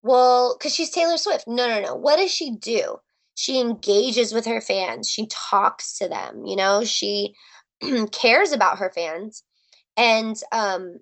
[0.02, 1.46] well because she's taylor swift.
[1.46, 1.94] No no no.
[1.94, 2.96] What does she do?
[3.34, 5.08] She engages with her fans.
[5.08, 6.84] She talks to them you know?
[6.84, 7.34] She
[8.12, 9.42] cares about her fans.
[9.96, 11.00] And um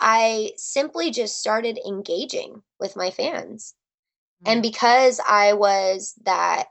[0.00, 3.74] I simply just started engaging with my fans.
[4.44, 6.64] And because I was that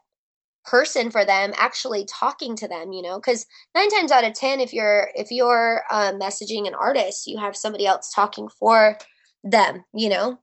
[0.65, 3.45] person for them, actually talking to them, you know, because
[3.75, 7.55] nine times out of ten, if you're if you're uh, messaging an artist, you have
[7.55, 8.97] somebody else talking for
[9.43, 10.37] them, you know,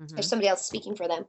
[0.00, 0.10] Mhm.
[0.14, 1.26] there's somebody else speaking for them.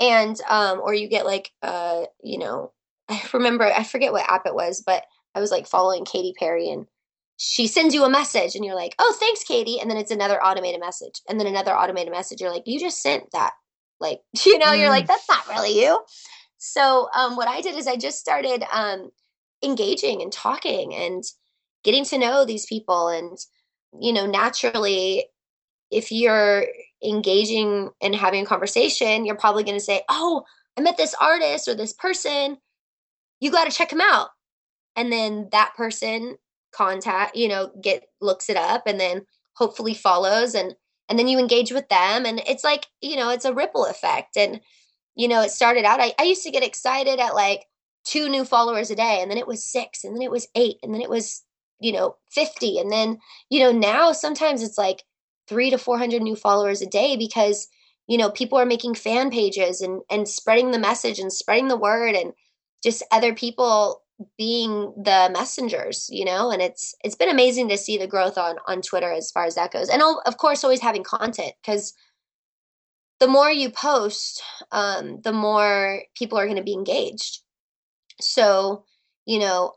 [0.00, 2.72] and um or you get like uh you know
[3.08, 6.68] i remember i forget what app it was but i was like following katy perry
[6.68, 6.86] and
[7.38, 10.42] she sends you a message and you're like oh thanks katy and then it's another
[10.44, 13.52] automated message and then another automated message you're like you just sent that
[14.00, 14.78] like you know mm.
[14.80, 15.98] you're like that's not really you
[16.58, 19.10] so um what i did is i just started um
[19.62, 21.24] engaging and talking and
[21.84, 23.38] getting to know these people and
[24.00, 25.24] you know naturally
[25.90, 26.66] if you're
[27.04, 30.44] engaging and having a conversation, you're probably going to say, Oh,
[30.76, 32.58] I met this artist or this person.
[33.40, 34.28] You got to check him out.
[34.94, 36.36] And then that person
[36.74, 40.74] contact, you know, get looks it up and then hopefully follows and
[41.08, 44.36] and then you engage with them and it's like, you know, it's a ripple effect.
[44.36, 44.60] And,
[45.16, 47.66] you know, it started out, I, I used to get excited at like
[48.04, 50.76] two new followers a day and then it was six and then it was eight
[50.82, 51.42] and then it was,
[51.80, 52.78] you know, 50.
[52.78, 53.18] And then,
[53.50, 55.02] you know, now sometimes it's like
[55.48, 57.66] three to 400 new followers a day because,
[58.06, 61.76] you know, people are making fan pages and, and spreading the message and spreading the
[61.76, 62.34] word and
[62.82, 64.02] just other people
[64.38, 68.56] being the messengers you know and it's it's been amazing to see the growth on
[68.66, 71.92] on twitter as far as that goes and of course always having content because
[73.20, 74.42] the more you post
[74.72, 77.40] um the more people are going to be engaged
[78.20, 78.84] so
[79.26, 79.72] you know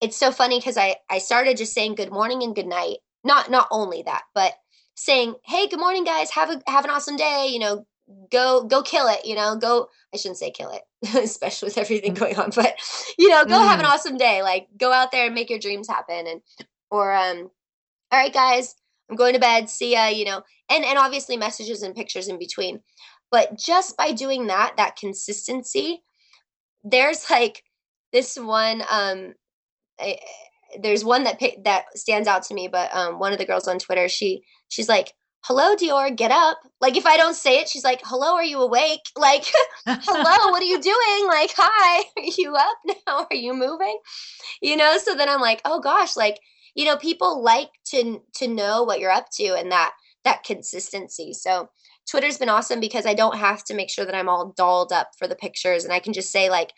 [0.00, 3.50] it's so funny because i i started just saying good morning and good night not
[3.50, 4.54] not only that but
[4.94, 6.30] saying, "Hey, good morning, guys.
[6.30, 7.48] Have a have an awesome day.
[7.50, 7.86] You know,
[8.30, 9.24] go go kill it.
[9.24, 9.88] You know, go.
[10.14, 10.82] I shouldn't say kill it,
[11.16, 12.18] especially with everything mm.
[12.18, 12.50] going on.
[12.54, 12.76] But
[13.18, 13.66] you know, go mm.
[13.66, 13.90] have an mm.
[13.90, 14.42] awesome day.
[14.42, 16.26] Like go out there and make your dreams happen.
[16.26, 16.40] And
[16.90, 17.50] or um,
[18.10, 18.74] all right, guys,
[19.12, 19.68] I'm going to bed.
[19.68, 20.06] See ya.
[20.06, 22.80] You know, and and obviously messages and pictures in between.
[23.30, 26.02] But just by doing that, that consistency,
[26.84, 27.62] there's like
[28.12, 29.34] this one um
[30.00, 30.18] I,
[30.80, 33.78] there's one that that stands out to me but um one of the girls on
[33.78, 35.12] twitter she she's like
[35.44, 38.60] hello Djoir get up like if i don't say it she's like hello are you
[38.60, 39.44] awake like
[39.86, 43.98] hello what are you doing like hi are you up now are you moving
[44.60, 46.38] you know so then i'm like oh gosh like
[46.74, 49.92] you know people like to to know what you're up to and that
[50.24, 51.32] that consistency.
[51.32, 51.68] So
[52.10, 55.10] twitter's been awesome because i don't have to make sure that i'm all dolled up
[55.18, 56.72] for the pictures and i can just say like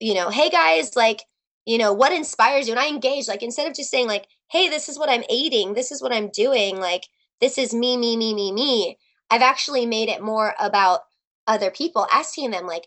[0.00, 1.22] you know hey guys like
[1.66, 2.72] you know what inspires you?
[2.72, 5.74] And i engage like instead of just saying like hey this is what i'm eating.
[5.74, 6.78] This is what i'm doing.
[6.78, 7.04] Like
[7.40, 8.98] this is me me me me me.
[9.30, 11.00] I've actually made it more about
[11.46, 12.86] other people asking them like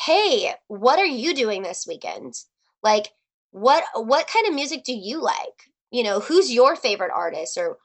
[0.00, 2.34] hey what are you doing this weekend?
[2.82, 3.08] Like
[3.50, 5.70] what what kind of music do you like?
[5.90, 7.78] You know who's your favorite artist or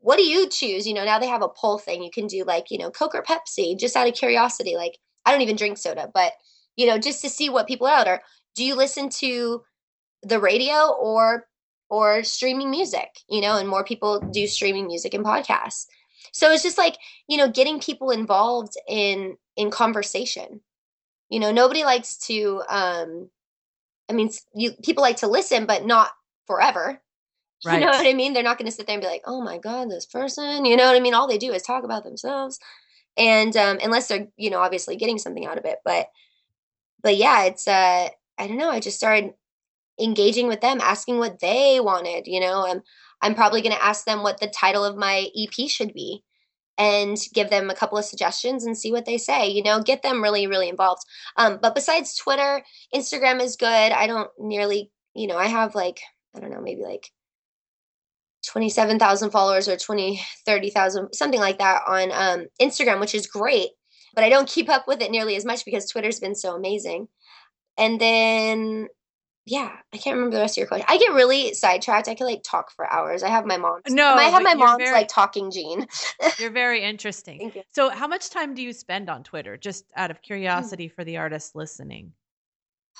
[0.00, 0.86] what do you choose?
[0.86, 3.14] You know now they have a poll thing you can do like you know coke
[3.14, 6.32] or pepsi just out of curiosity like i don't even drink soda but
[6.76, 8.20] you know just to see what people are out or
[8.54, 9.62] do you listen to
[10.22, 11.46] the radio or
[11.90, 15.86] or streaming music you know and more people do streaming music and podcasts?
[16.32, 16.96] So it's just like
[17.28, 20.60] you know getting people involved in in conversation.
[21.28, 23.30] You know nobody likes to um
[24.08, 26.10] i mean you people like to listen but not
[26.46, 27.00] forever.
[27.64, 27.74] Right.
[27.80, 28.32] you know what i mean?
[28.32, 30.76] They're not going to sit there and be like oh my god this person you
[30.76, 31.14] know what i mean?
[31.14, 32.58] All they do is talk about themselves.
[33.16, 36.08] And um unless they're you know obviously getting something out of it but
[37.02, 39.34] but yeah it's uh i don't know i just started
[40.00, 42.26] engaging with them, asking what they wanted.
[42.26, 42.82] You know, I'm
[43.20, 46.22] I'm probably going to ask them what the title of my EP should be
[46.78, 49.48] and give them a couple of suggestions and see what they say.
[49.48, 51.02] You know, get them really really involved.
[51.36, 52.62] Um, but besides Twitter,
[52.94, 53.66] Instagram is good.
[53.92, 56.00] I don't nearly, you know, I have like
[56.34, 57.10] I don't know, maybe like
[58.46, 63.70] 27,000 followers or 20, 30,000, something like that on um, Instagram, which is great.
[64.14, 67.08] But I don't keep up with it nearly as much because Twitter's been so amazing.
[67.76, 68.88] And then
[69.50, 70.86] yeah, I can't remember the rest of your question.
[70.88, 72.08] I get really sidetracked.
[72.08, 73.22] I can like talk for hours.
[73.22, 73.80] I have my mom.
[73.88, 75.86] No, I have my mom's very, like talking gene.
[76.38, 77.38] you're very interesting.
[77.38, 77.62] Thank you.
[77.72, 79.56] So, how much time do you spend on Twitter?
[79.56, 82.12] Just out of curiosity for the artists listening,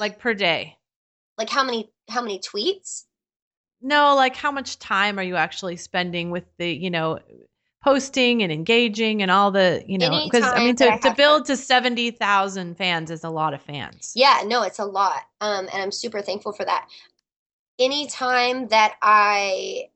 [0.00, 0.78] like per day.
[1.36, 1.90] Like how many?
[2.08, 3.04] How many tweets?
[3.82, 7.18] No, like how much time are you actually spending with the you know
[7.88, 11.46] posting and engaging and all the you know because i mean to, I to build
[11.46, 11.56] fun.
[11.56, 14.12] to 70000 fans is a lot of fans.
[14.14, 15.22] Yeah no it's a lot.
[15.40, 16.88] Um and i'm super thankful for that.
[17.78, 19.88] Anytime that i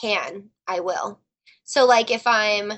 [0.00, 1.20] can i will.
[1.64, 2.72] So like if i'm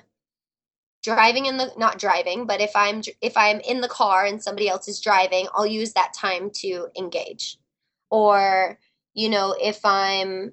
[1.03, 4.69] driving in the not driving but if i'm if i'm in the car and somebody
[4.69, 7.59] else is driving i'll use that time to engage.
[8.11, 8.79] Or
[9.15, 10.53] you know if i'm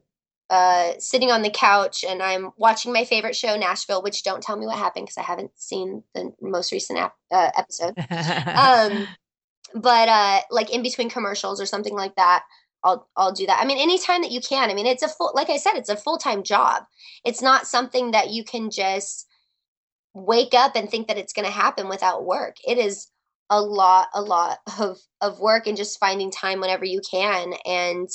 [0.50, 4.58] uh, sitting on the couch and I'm watching my favorite show, Nashville, which don't tell
[4.58, 7.94] me what happened because I haven't seen the most recent ap- uh, episode.
[8.58, 9.08] um,
[9.76, 12.44] but uh, like in between commercials or something like that,
[12.84, 13.60] I'll I'll do that.
[13.62, 14.72] I mean, anytime that you can.
[14.72, 16.84] I mean, it's a full, like I said, it's a full time job.
[17.26, 19.28] It's not something that you can just
[20.14, 22.56] wake up and think that it's going to happen without work.
[22.66, 23.08] It is
[23.50, 28.08] a lot a lot of of work and just finding time whenever you can and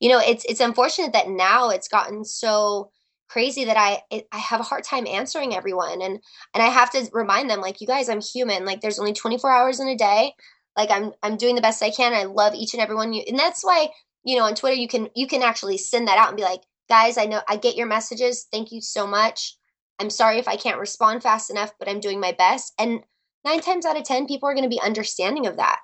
[0.00, 2.90] you know it's it's unfortunate that now it's gotten so
[3.30, 6.02] crazy that I it, I have a hard time answering everyone.
[6.02, 6.20] And
[6.52, 8.64] and I have to remind them like you guys I'm human.
[8.64, 10.34] Like there's only 24 hours in a day.
[10.76, 12.12] Like I'm I'm doing the best I can.
[12.12, 13.22] I love each and every one you.
[13.26, 13.88] And that's why
[14.24, 16.62] you know on Twitter you can you can actually send that out and be like
[16.88, 18.46] guys I know I get your messages.
[18.50, 19.56] Thank you so much.
[20.00, 22.74] I'm sorry if I can't respond fast enough but I'm doing my best.
[22.78, 23.00] And
[23.44, 25.78] nine times out of ten people are going to be understanding of that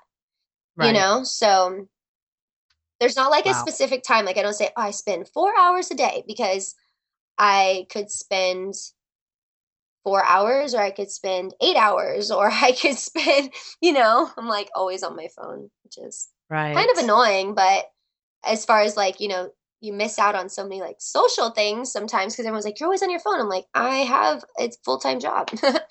[0.75, 0.87] right.
[0.87, 1.23] you know?
[1.23, 1.87] So
[2.99, 3.51] there's not like wow.
[3.51, 6.75] a specific time like i don't say oh, i spend four hours a day because
[7.37, 8.73] i could spend
[10.03, 14.47] four hours or i could spend eight hours or i could spend you know i'm
[14.47, 16.75] like always on my phone which is right.
[16.75, 17.85] kind of annoying but
[18.45, 21.91] as far as like you know you miss out on so many like social things
[21.91, 25.19] sometimes because everyone's like you're always on your phone i'm like i have it's full-time
[25.19, 25.49] job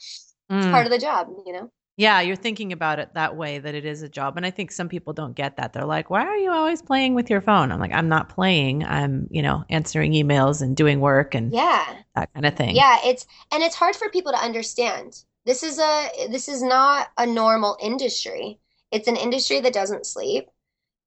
[0.49, 0.71] it's mm.
[0.71, 1.71] part of the job, you know?
[1.99, 4.37] Yeah, you're thinking about it that way that it is a job.
[4.37, 5.73] And I think some people don't get that.
[5.73, 7.73] They're like, why are you always playing with your phone?
[7.73, 8.85] I'm like, I'm not playing.
[8.85, 12.77] I'm, you know, answering emails and doing work and yeah, that kind of thing.
[12.77, 15.23] Yeah, it's and it's hard for people to understand.
[15.47, 18.59] This is a this is not a normal industry.
[18.93, 20.49] It's an industry that doesn't sleep.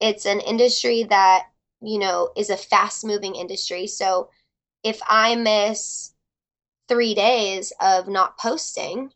[0.00, 1.44] It's an industry that,
[1.82, 3.86] you know, is a fast moving industry.
[3.86, 4.30] So
[4.82, 6.14] if I miss
[6.88, 9.12] 3 days of not posting,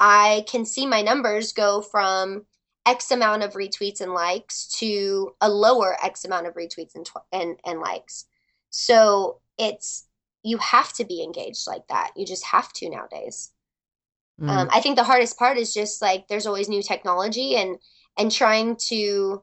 [0.00, 2.46] I can see my numbers go from
[2.86, 7.18] X amount of retweets and likes to a lower X amount of retweets and, tw-
[7.30, 8.24] and, and likes.
[8.70, 10.06] So it's,
[10.42, 12.12] you have to be engaged like that.
[12.16, 13.52] You just have to nowadays.
[14.40, 14.48] Mm.
[14.48, 17.78] Um, I think the hardest part is just like there's always new technology and
[18.16, 19.42] and trying to,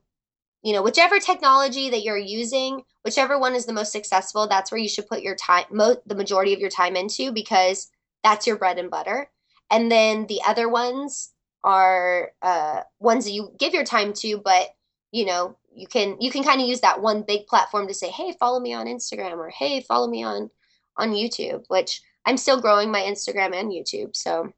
[0.64, 4.80] you know, whichever technology that you're using, whichever one is the most successful, that's where
[4.80, 7.89] you should put your time, mo- the majority of your time into because
[8.24, 9.30] that's your bread and butter
[9.70, 11.32] and then the other ones
[11.63, 14.70] are uh, ones that you give your time to but
[15.11, 18.09] you know you can you can kind of use that one big platform to say
[18.09, 20.49] hey follow me on instagram or hey follow me on
[20.97, 24.51] on youtube which i'm still growing my instagram and youtube so.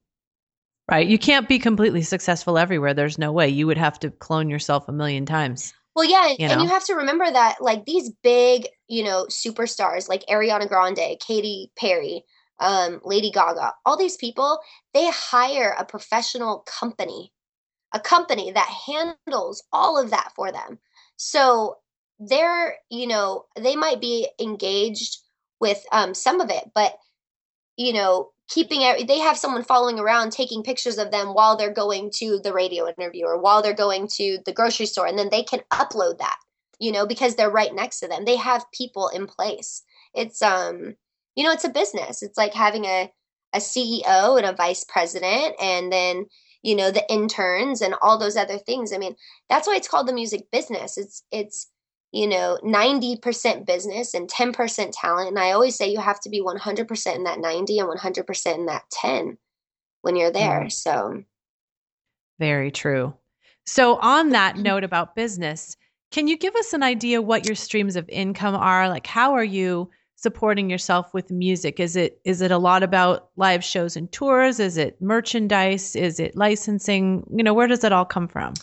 [0.90, 4.50] Right you can't be completely successful everywhere there's no way you would have to clone
[4.50, 8.10] yourself a million times well yeah you and you have to remember that like these
[8.24, 12.24] big you know superstars like ariana grande katy perry
[12.60, 14.60] um, Lady Gaga, all these people,
[14.94, 17.32] they hire a professional company,
[17.94, 20.80] a company that handles all of that for them.
[21.18, 21.78] So
[22.20, 25.18] they're, you know, they might be engaged
[25.60, 26.98] with um, some of it, but,
[27.78, 32.10] you know, keeping they have someone following around taking pictures of them while they're going
[32.16, 35.44] to the radio interview or while they're going to the grocery store and then they
[35.44, 36.36] can upload that
[36.80, 38.26] you know because they're right next to them.
[38.26, 39.84] They have people in place.
[40.16, 40.96] It's um
[41.40, 42.22] you know, it's a business.
[42.22, 43.10] It's like having a,
[43.54, 46.26] a CEO and a vice president and then,
[46.64, 48.92] you know, the interns and all those other things.
[48.92, 49.16] I mean,
[49.48, 50.98] that's why it's called the music business.
[50.98, 51.72] It's, it's,
[52.12, 55.30] you know, 90% business and 10% talent.
[55.30, 58.66] And I always say you have to be 100% in that 90 and 100% in
[58.66, 59.38] that 10
[60.02, 60.66] when you're there.
[60.66, 60.72] Mm.
[60.74, 61.24] So,
[62.38, 63.14] very true.
[63.66, 65.78] So, on that note about business,
[66.12, 68.90] can you give us an idea what your streams of income are?
[68.90, 69.90] Like, how are you
[70.22, 71.80] supporting yourself with music?
[71.80, 74.60] Is it is it a lot about live shows and tours?
[74.60, 75.96] Is it merchandise?
[75.96, 77.26] Is it licensing?
[77.34, 78.54] You know, where does it all come from?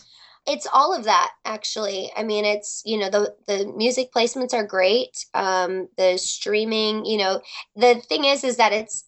[0.45, 2.11] It's all of that actually.
[2.15, 5.25] I mean, it's, you know, the the music placements are great.
[5.33, 7.41] Um the streaming, you know,
[7.75, 9.05] the thing is is that it's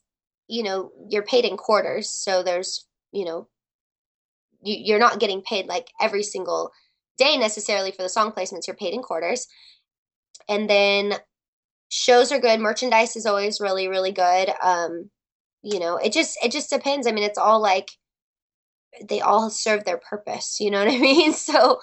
[0.48, 3.48] you know, you're paid in quarters, so there's, you know,
[4.64, 6.72] you, you're not getting paid like every single
[7.20, 8.66] day necessarily for the song placements.
[8.66, 9.48] You're paid in quarters.
[10.48, 11.14] And then
[11.90, 12.60] shows are good.
[12.60, 14.52] Merchandise is always really really good.
[14.62, 15.10] Um
[15.62, 17.08] you know it just it just depends.
[17.08, 17.90] I mean it's all like
[19.08, 21.34] they all serve their purpose you know what i mean?
[21.34, 21.82] So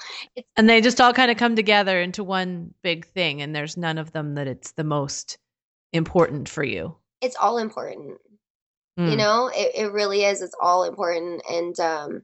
[0.57, 3.99] and they just all kind of come together into one big thing and there's none
[3.99, 5.39] of them that it's the most
[5.93, 6.97] important for you.
[7.21, 8.19] It's all important.
[8.99, 9.11] Mm.
[9.11, 10.41] you know it, it really is.
[10.41, 11.43] It's all important.
[11.51, 12.23] And um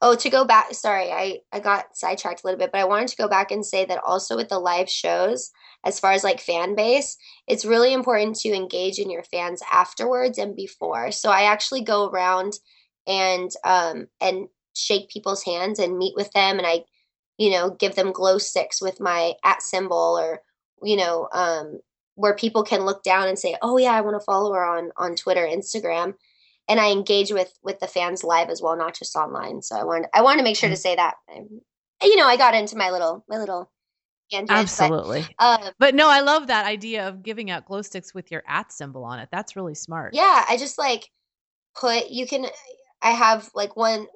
[0.00, 3.08] Oh, to go back, sorry, I, I got sidetracked a little bit, but I wanted
[3.08, 5.50] to go back and say that also with the live shows,
[5.84, 7.16] as far as like fan base,
[7.46, 11.10] it's really important to engage in your fans afterwards and before.
[11.12, 12.54] So I actually go around
[13.06, 16.84] and um and shake people's hands and meet with them and I
[17.38, 20.40] you know give them glow sticks with my at symbol or
[20.82, 21.80] you know um
[22.14, 24.92] where people can look down and say, "Oh yeah, I want to follow her on
[24.96, 26.14] on Twitter, Instagram."
[26.68, 29.62] And I engage with with the fans live as well, not just online.
[29.62, 30.78] So I wanted I wanted to make sure to mm.
[30.78, 31.14] say that.
[32.02, 33.70] you know, I got into my little my little
[34.30, 35.26] tangent, Absolutely.
[35.38, 38.42] But, uh, but no, I love that idea of giving out glow sticks with your
[38.48, 39.28] at symbol on it.
[39.30, 40.14] That's really smart.
[40.14, 41.08] Yeah, I just like
[41.78, 42.46] put you can
[43.02, 44.06] I have like one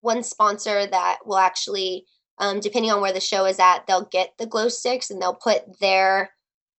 [0.00, 2.06] one sponsor that will actually
[2.38, 5.34] um, depending on where the show is at, they'll get the glow sticks and they'll
[5.34, 6.33] put their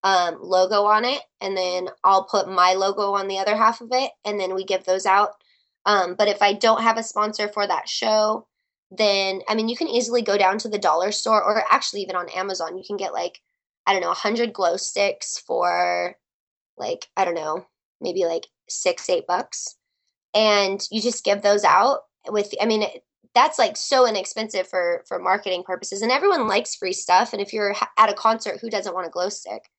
[0.06, 3.90] um, logo on it, and then I'll put my logo on the other half of
[3.92, 5.32] it, and then we give those out.
[5.88, 8.48] Um, but if I don't have a sponsor for that show,
[8.92, 12.16] then I mean, you can easily go down to the dollar store or actually even
[12.16, 13.42] on Amazon, you can get like,
[13.88, 16.16] I don't know, 100 glow sticks for
[16.78, 17.66] like, I don't know,
[18.00, 19.76] maybe like six, eight bucks.
[20.36, 22.86] And you just give those out with, I mean,
[23.34, 27.54] that's like so inexpensive for for marketing purposes and everyone likes free stuff and if
[27.54, 29.70] you're at a concert who doesn't want a glow stick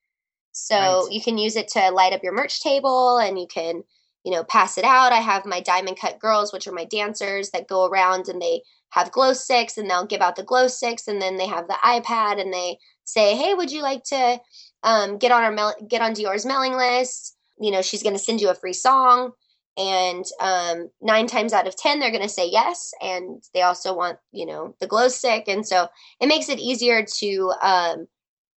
[0.57, 1.13] so right.
[1.13, 3.83] you can use it to light up your merch table and you can
[4.25, 5.13] you know pass it out.
[5.13, 8.63] I have my diamond cut girls which are my dancers that go around and they
[8.91, 11.77] have glow sticks and they'll give out the glow sticks and then they have the
[11.85, 14.41] ipad and they say hey would you like to
[14.83, 17.37] um, get on our mail- get on Djoir's mailing list?
[17.59, 19.33] You know she's going to send you a free song
[19.77, 23.95] and um, nine times out of ten they're going to say yes and they also
[23.95, 25.49] want you know the glow stick.
[25.49, 25.89] And so
[26.19, 28.07] it makes it easier to um,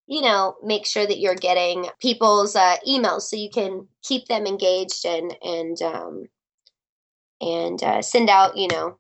[0.10, 4.45] you know make sure that you're getting people's uh, emails so you can keep them
[4.45, 6.26] engaged and and um,
[7.39, 8.97] and uh, send out you know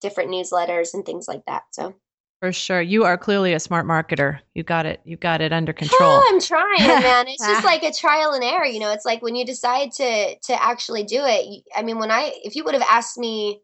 [0.00, 1.94] different newsletters and things like that so
[2.40, 2.82] for sure.
[2.82, 4.38] You are clearly a smart marketer.
[4.52, 5.00] You got it.
[5.04, 6.20] You got it under control.
[6.28, 7.26] I'm trying, man.
[7.26, 8.92] It's just like a trial and error, you know.
[8.92, 11.62] It's like when you decide to to actually do it.
[11.74, 13.62] I mean, when I if you would have asked me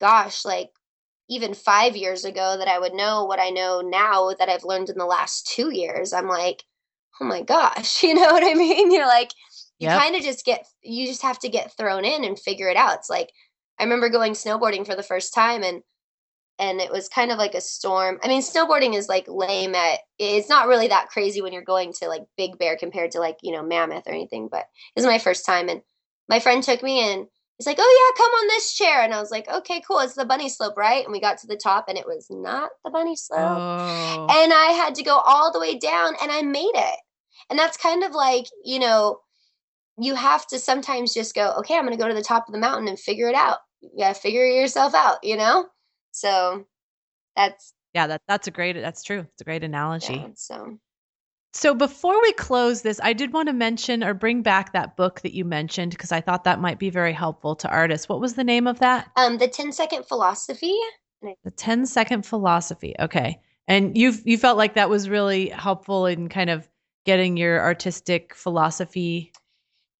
[0.00, 0.70] gosh, like
[1.28, 4.88] even 5 years ago that I would know what I know now that I've learned
[4.90, 6.64] in the last 2 years, I'm like,
[7.20, 8.92] "Oh my gosh." You know what I mean?
[8.92, 9.32] You're like
[9.78, 10.00] you yep.
[10.00, 12.98] kind of just get you just have to get thrown in and figure it out.
[12.98, 13.30] It's like
[13.78, 15.82] I remember going snowboarding for the first time and
[16.60, 18.18] and it was kind of like a storm.
[18.22, 21.92] I mean, snowboarding is like lame at it's not really that crazy when you're going
[21.94, 25.06] to like Big Bear compared to like, you know, Mammoth or anything, but it was
[25.06, 25.82] my first time and
[26.28, 29.20] my friend took me and he's like, "Oh yeah, come on this chair." And I
[29.20, 29.98] was like, "Okay, cool.
[29.98, 32.70] It's the bunny slope, right?" And we got to the top and it was not
[32.84, 33.40] the bunny slope.
[33.40, 34.26] Oh.
[34.30, 37.00] And I had to go all the way down and I made it.
[37.50, 39.20] And that's kind of like, you know,
[39.98, 42.52] you have to sometimes just go, "Okay, I'm going to go to the top of
[42.52, 43.58] the mountain and figure it out."
[43.94, 45.68] Yeah, figure yourself out, you know?
[46.12, 46.64] So
[47.36, 49.26] that's yeah, that that's a great that's true.
[49.32, 50.14] It's a great analogy.
[50.14, 50.78] Yeah, so
[51.58, 55.22] so before we close this, I did want to mention or bring back that book
[55.22, 58.08] that you mentioned because I thought that might be very helpful to artists.
[58.08, 59.10] What was the name of that?
[59.16, 60.76] Um, the 10 second philosophy.
[61.20, 62.94] The 10 second philosophy.
[63.00, 63.40] Okay.
[63.66, 66.68] And you you felt like that was really helpful in kind of
[67.04, 69.32] getting your artistic philosophy.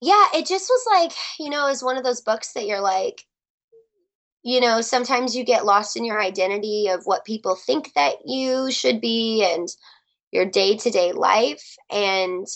[0.00, 3.24] Yeah, it just was like, you know, is one of those books that you're like,
[4.44, 8.70] you know, sometimes you get lost in your identity of what people think that you
[8.70, 9.68] should be and
[10.30, 11.76] your day to day life.
[11.90, 12.46] And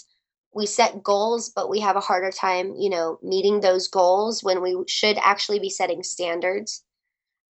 [0.55, 4.61] we set goals, but we have a harder time, you know, meeting those goals when
[4.61, 6.85] we should actually be setting standards.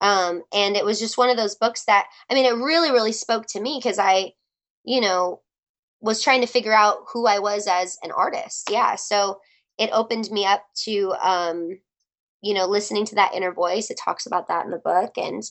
[0.01, 3.11] Um, and it was just one of those books that, I mean, it really, really
[3.11, 4.33] spoke to me because I,
[4.83, 5.41] you know,
[5.99, 8.69] was trying to figure out who I was as an artist.
[8.71, 8.95] Yeah.
[8.95, 9.39] So
[9.77, 11.79] it opened me up to, um,
[12.41, 13.91] you know, listening to that inner voice.
[13.91, 15.43] It talks about that in the book, and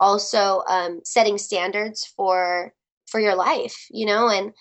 [0.00, 2.72] also um, setting standards for
[3.06, 3.86] for your life.
[3.90, 4.52] You know, and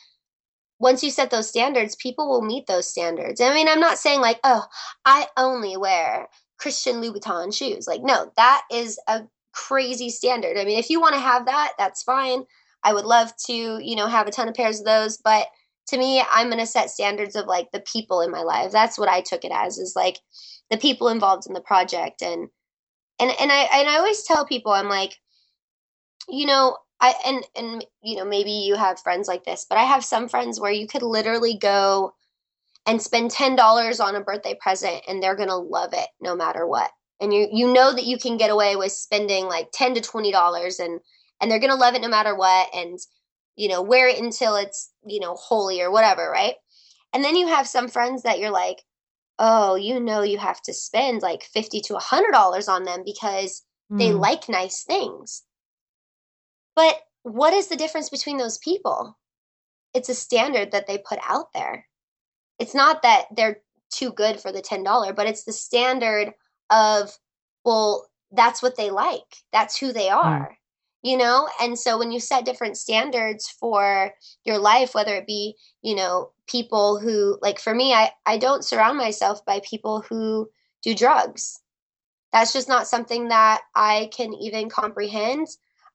[0.79, 3.39] once you set those standards, people will meet those standards.
[3.41, 4.65] I mean, I'm not saying like, oh,
[5.05, 6.27] I only wear
[6.57, 7.87] Christian Louboutin shoes.
[7.87, 9.23] Like, no, that is a
[9.53, 10.57] crazy standard.
[10.57, 12.43] I mean, if you want to have that, that's fine.
[12.83, 15.47] I would love to, you know, have a ton of pairs of those, but
[15.87, 18.71] to me, I'm going to set standards of like the people in my life.
[18.71, 20.19] That's what I took it as is like
[20.69, 22.49] the people involved in the project and
[23.19, 25.15] and and I and I always tell people I'm like
[26.27, 29.83] you know I and and you know maybe you have friends like this but I
[29.83, 32.13] have some friends where you could literally go
[32.87, 36.91] and spend $10 on a birthday present and they're to love it no matter what
[37.19, 40.31] and you you know that you can get away with spending like 10 to 20
[40.31, 40.99] dollars and
[41.41, 42.99] and they're to love it no matter what and
[43.55, 46.55] you know wear it until it's you know holy or whatever right
[47.13, 48.83] and then you have some friends that you're like
[49.39, 53.63] oh, you know, you have to spend like 50 to a $100 on them because
[53.91, 53.99] mm.
[53.99, 55.43] they like nice things.
[56.75, 59.17] But what is the difference between those people?
[59.93, 61.87] It's a standard that they put out there.
[62.59, 66.33] It's not that they're too good for the $10, but it's the standard
[66.69, 67.17] of,
[67.63, 69.43] well, that's what they like.
[69.51, 70.15] That's who they mm.
[70.15, 70.49] are.
[70.49, 70.55] Mm
[71.05, 74.11] you know and so when you set different standards for
[74.43, 78.65] your life whether it be you know people who like for me i i don't
[78.65, 80.49] surround myself by people who
[80.81, 81.61] do drugs
[82.33, 85.47] that's just not something that i can even comprehend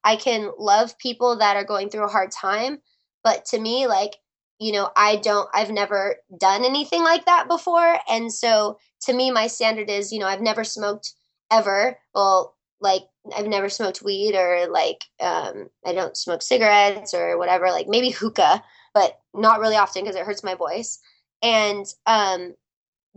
[0.05, 2.79] i can love people that are going through a hard time
[3.23, 4.17] but to me like
[4.61, 7.99] you know, I don't, I've never done anything like that before.
[8.09, 11.15] And so to me, my standard is, you know, I've never smoked
[11.51, 11.99] ever.
[12.15, 13.03] Well, like
[13.35, 18.11] I've never smoked weed or like um, I don't smoke cigarettes or whatever, like maybe
[18.11, 20.99] hookah, but not really often because it hurts my voice.
[21.43, 22.55] And um,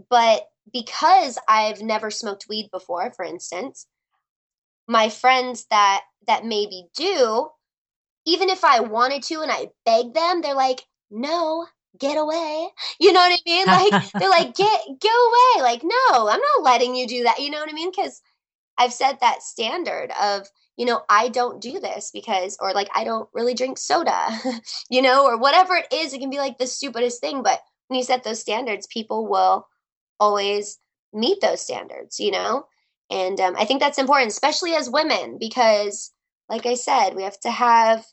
[0.10, 3.86] but because I've never smoked weed before, for instance,
[4.88, 7.50] my friends that that maybe do,
[8.26, 10.82] even if I wanted to and I beg them, they're like,
[11.12, 11.66] no,
[11.98, 12.70] get away.
[13.00, 13.68] You know what I mean?
[13.70, 15.64] Like they're like, get go away.
[15.64, 17.40] Like, no, I'm not letting you do that.
[17.40, 17.92] You know what I mean?
[17.92, 18.22] Because
[18.78, 23.04] I've set that standard of, you know, I don't do this because, or like, I
[23.04, 24.30] don't really drink soda,
[24.90, 26.14] you know, or whatever it is.
[26.14, 27.44] It can be like the stupidest thing.
[27.44, 29.68] But when you set those standards, people will
[30.20, 30.80] always
[31.14, 32.66] meet those standards, you know?
[33.14, 36.12] And um, I think that's important, especially as women, because,
[36.50, 38.04] like I said, we have to have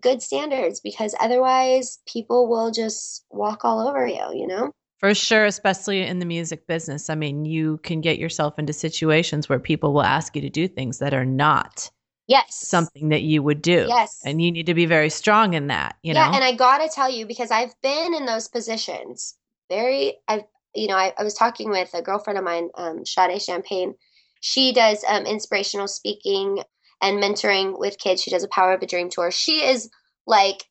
[0.00, 4.70] good standards because otherwise people will just walk all over you, you know?
[4.98, 7.10] For sure, especially in the music business.
[7.10, 10.68] I mean, you can get yourself into situations where people will ask you to do
[10.68, 11.90] things that are not
[12.28, 13.86] yes something that you would do.
[13.88, 14.22] Yes.
[14.24, 16.20] And you need to be very strong in that, you know.
[16.20, 16.36] yeah, know.
[16.36, 19.34] and I got to tell you because I've been in those positions.
[19.68, 20.44] Very I've
[20.74, 23.94] you know, I, I was talking with a girlfriend of mine, um, Sade Champagne.
[24.42, 26.62] She does um, inspirational speaking
[27.00, 28.22] and mentoring with kids.
[28.22, 29.30] She does a Power of a Dream tour.
[29.30, 29.88] She is
[30.26, 30.64] like,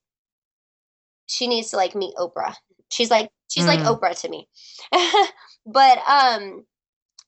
[1.26, 2.54] she needs to like meet Oprah.
[2.90, 3.68] She's like She's mm.
[3.68, 4.48] like Oprah to me.
[5.66, 6.66] but um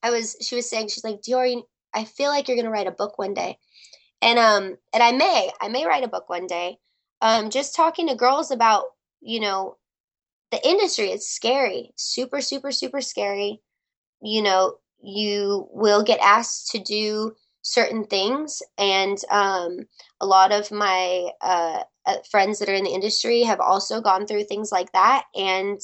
[0.02, 2.86] I was she was saying she's like Djoir I feel like you're going to write
[2.86, 3.58] a book one day.
[4.22, 6.78] And um and I may I may write a book one day.
[7.20, 8.84] Um just talking to girls about,
[9.20, 9.76] you know,
[10.50, 11.92] the industry it's scary.
[11.96, 13.60] Super super super scary.
[14.22, 19.78] You know, you will get asked to do certain things and um
[20.20, 24.26] a lot of my uh, uh, friends that are in the industry have also gone
[24.26, 25.80] through things like that and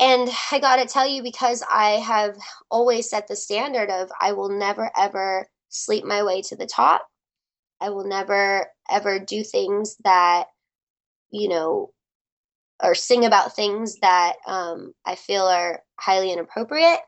[0.00, 2.36] and I got to tell you, because I have
[2.70, 7.06] always set the standard of I will never ever sleep my way to the top.
[7.80, 10.46] I will never ever do things that,
[11.30, 11.92] you know,
[12.82, 17.00] or sing about things that um, I feel are highly inappropriate.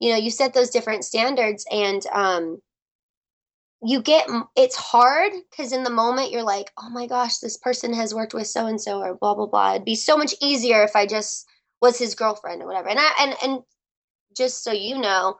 [0.00, 2.58] You know, you set those different standards and um,
[3.82, 7.92] you get it's hard because in the moment you're like, oh my gosh, this person
[7.92, 9.74] has worked with so and so or blah, blah, blah.
[9.74, 11.46] It'd be so much easier if I just
[11.82, 12.88] was his girlfriend or whatever.
[12.88, 13.60] And I and and
[14.36, 15.36] just so you know,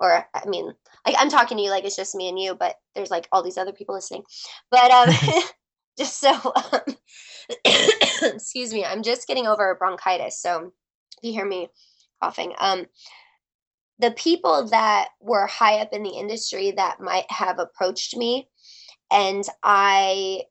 [0.00, 0.72] or I mean,
[1.06, 3.42] like I'm talking to you like it's just me and you, but there's like all
[3.42, 4.24] these other people listening.
[4.70, 5.14] But um,
[5.98, 6.34] just so
[6.72, 6.96] um,
[8.22, 10.72] excuse me, I'm just getting over bronchitis, so
[11.18, 11.68] if you hear me
[12.20, 12.86] coughing, um,
[13.98, 18.48] the people that were high up in the industry that might have approached me,
[19.10, 20.42] and I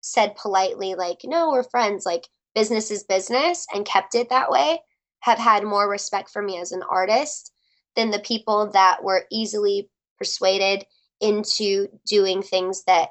[0.00, 4.80] said politely like, "No, we're friends," like business is business and kept it that way
[5.20, 7.50] have had more respect for me as an artist
[7.96, 9.88] than the people that were easily
[10.18, 10.84] persuaded
[11.20, 13.08] into doing things that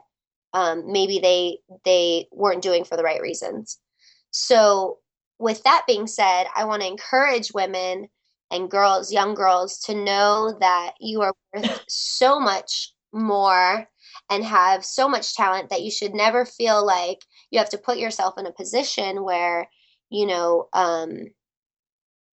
[0.54, 3.80] um, maybe they they weren't doing for the right reasons.
[4.30, 5.00] So,
[5.40, 8.10] with that being said, I want to encourage women
[8.54, 13.88] and girls, young girls, to know that you are worth so much more
[14.30, 17.20] and have so much talent that you should never feel like
[17.52, 19.68] you have to put yourself in a position where
[20.10, 21.12] you know um,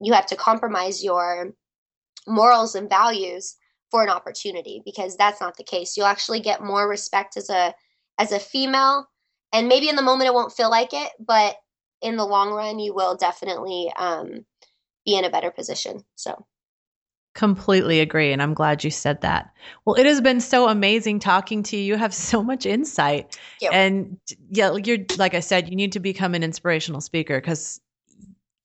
[0.01, 1.53] you have to compromise your
[2.27, 3.57] morals and values
[3.91, 5.97] for an opportunity because that's not the case.
[5.97, 7.75] You'll actually get more respect as a
[8.19, 9.07] as a female
[9.53, 11.57] and maybe in the moment it won't feel like it but
[12.01, 14.45] in the long run you will definitely um,
[15.07, 16.45] be in a better position so
[17.35, 18.33] Completely agree.
[18.33, 19.51] And I'm glad you said that.
[19.85, 21.83] Well, it has been so amazing talking to you.
[21.83, 23.39] You have so much insight.
[23.71, 24.17] And
[24.49, 27.79] yeah, you're, like I said, you need to become an inspirational speaker because,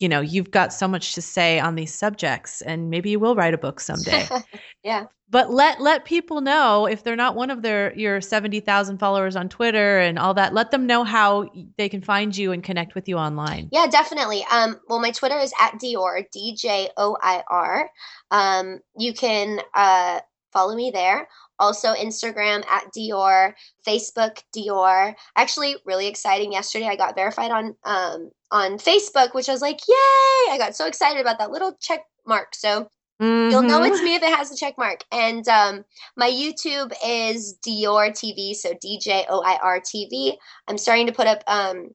[0.02, 3.36] you know, you've got so much to say on these subjects and maybe you will
[3.36, 4.28] write a book someday.
[4.84, 9.36] yeah but let let people know if they're not one of their your 70,000 followers
[9.36, 12.94] on Twitter and all that let them know how they can find you and connect
[12.94, 13.70] with you online.
[13.72, 14.46] Yeah, definitely.
[14.52, 17.90] Um well my Twitter is at Djoir, D J O I R.
[18.30, 20.20] Um you can uh
[20.52, 21.28] follow me there.
[21.60, 23.54] Also Instagram at Djoir,
[23.88, 25.16] Facebook Djoir.
[25.36, 26.52] Actually, really exciting.
[26.52, 30.54] Yesterday I got verified on um on Facebook, which I was like, yay!
[30.54, 32.56] I got so excited about that little check mark.
[32.56, 32.90] So
[33.22, 33.52] Mm-hmm.
[33.52, 34.06] You'll know it's mm-hmm.
[34.06, 35.04] me if it has a check mark.
[35.12, 35.86] And um,
[36.18, 40.38] my YouTube is Djoir TV, so D J O I R TV.
[40.68, 41.92] I'm starting to put up, um,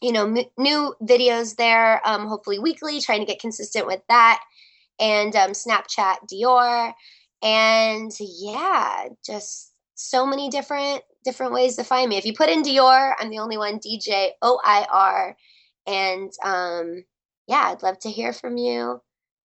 [0.00, 4.40] you know, m- new videos there, um, hopefully weekly, trying to get consistent with that.
[5.00, 6.92] And um, Snapchat Djoir,
[7.42, 12.16] and yeah, just so many different different ways to find me.
[12.16, 13.78] If you put in Djoir, I'm the only one.
[13.78, 15.36] D J O I R
[15.86, 17.04] And um,
[17.46, 19.00] yeah, I'd love to hear from you.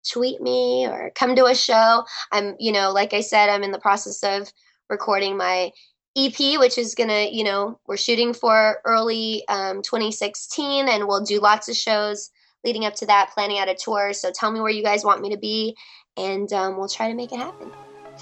[0.10, 2.04] Tweet me or come to a show.
[2.32, 4.52] I'm, you know, like I said, I'm in the process of
[4.90, 5.72] recording my
[6.16, 11.40] EP, which is gonna, you know, we're shooting for early um, 2016, and we'll do
[11.40, 12.30] lots of shows
[12.64, 14.14] leading up to that, planning out a tour.
[14.14, 15.76] So tell me where you guys want me to be,
[16.18, 17.72] and um, we'll try to make it happen.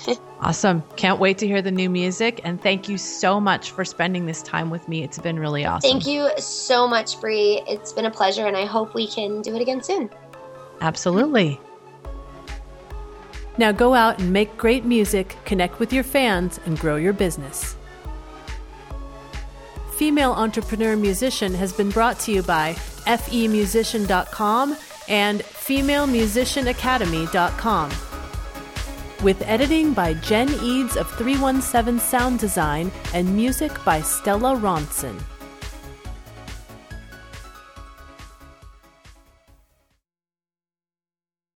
[0.42, 0.84] awesome.
[0.96, 2.42] Can't wait to hear the new music.
[2.44, 5.04] And thank you so much for spending this time with me.
[5.04, 5.90] It's been really awesome.
[5.90, 7.64] Thank you so much, Bree.
[7.68, 10.10] It's been a pleasure, and I hope we can do it again soon.
[10.82, 11.60] Absolutely.
[13.58, 17.78] Now go out and make great music, connect with your fans, and grow your business.
[19.92, 24.76] Female Entrepreneur Musician has been brought to you by femusician.com
[25.08, 27.92] and femalemusicianacademy.com
[29.24, 35.18] with editing by Jen Eads of 317 Sound Design and music by Stella Ronson.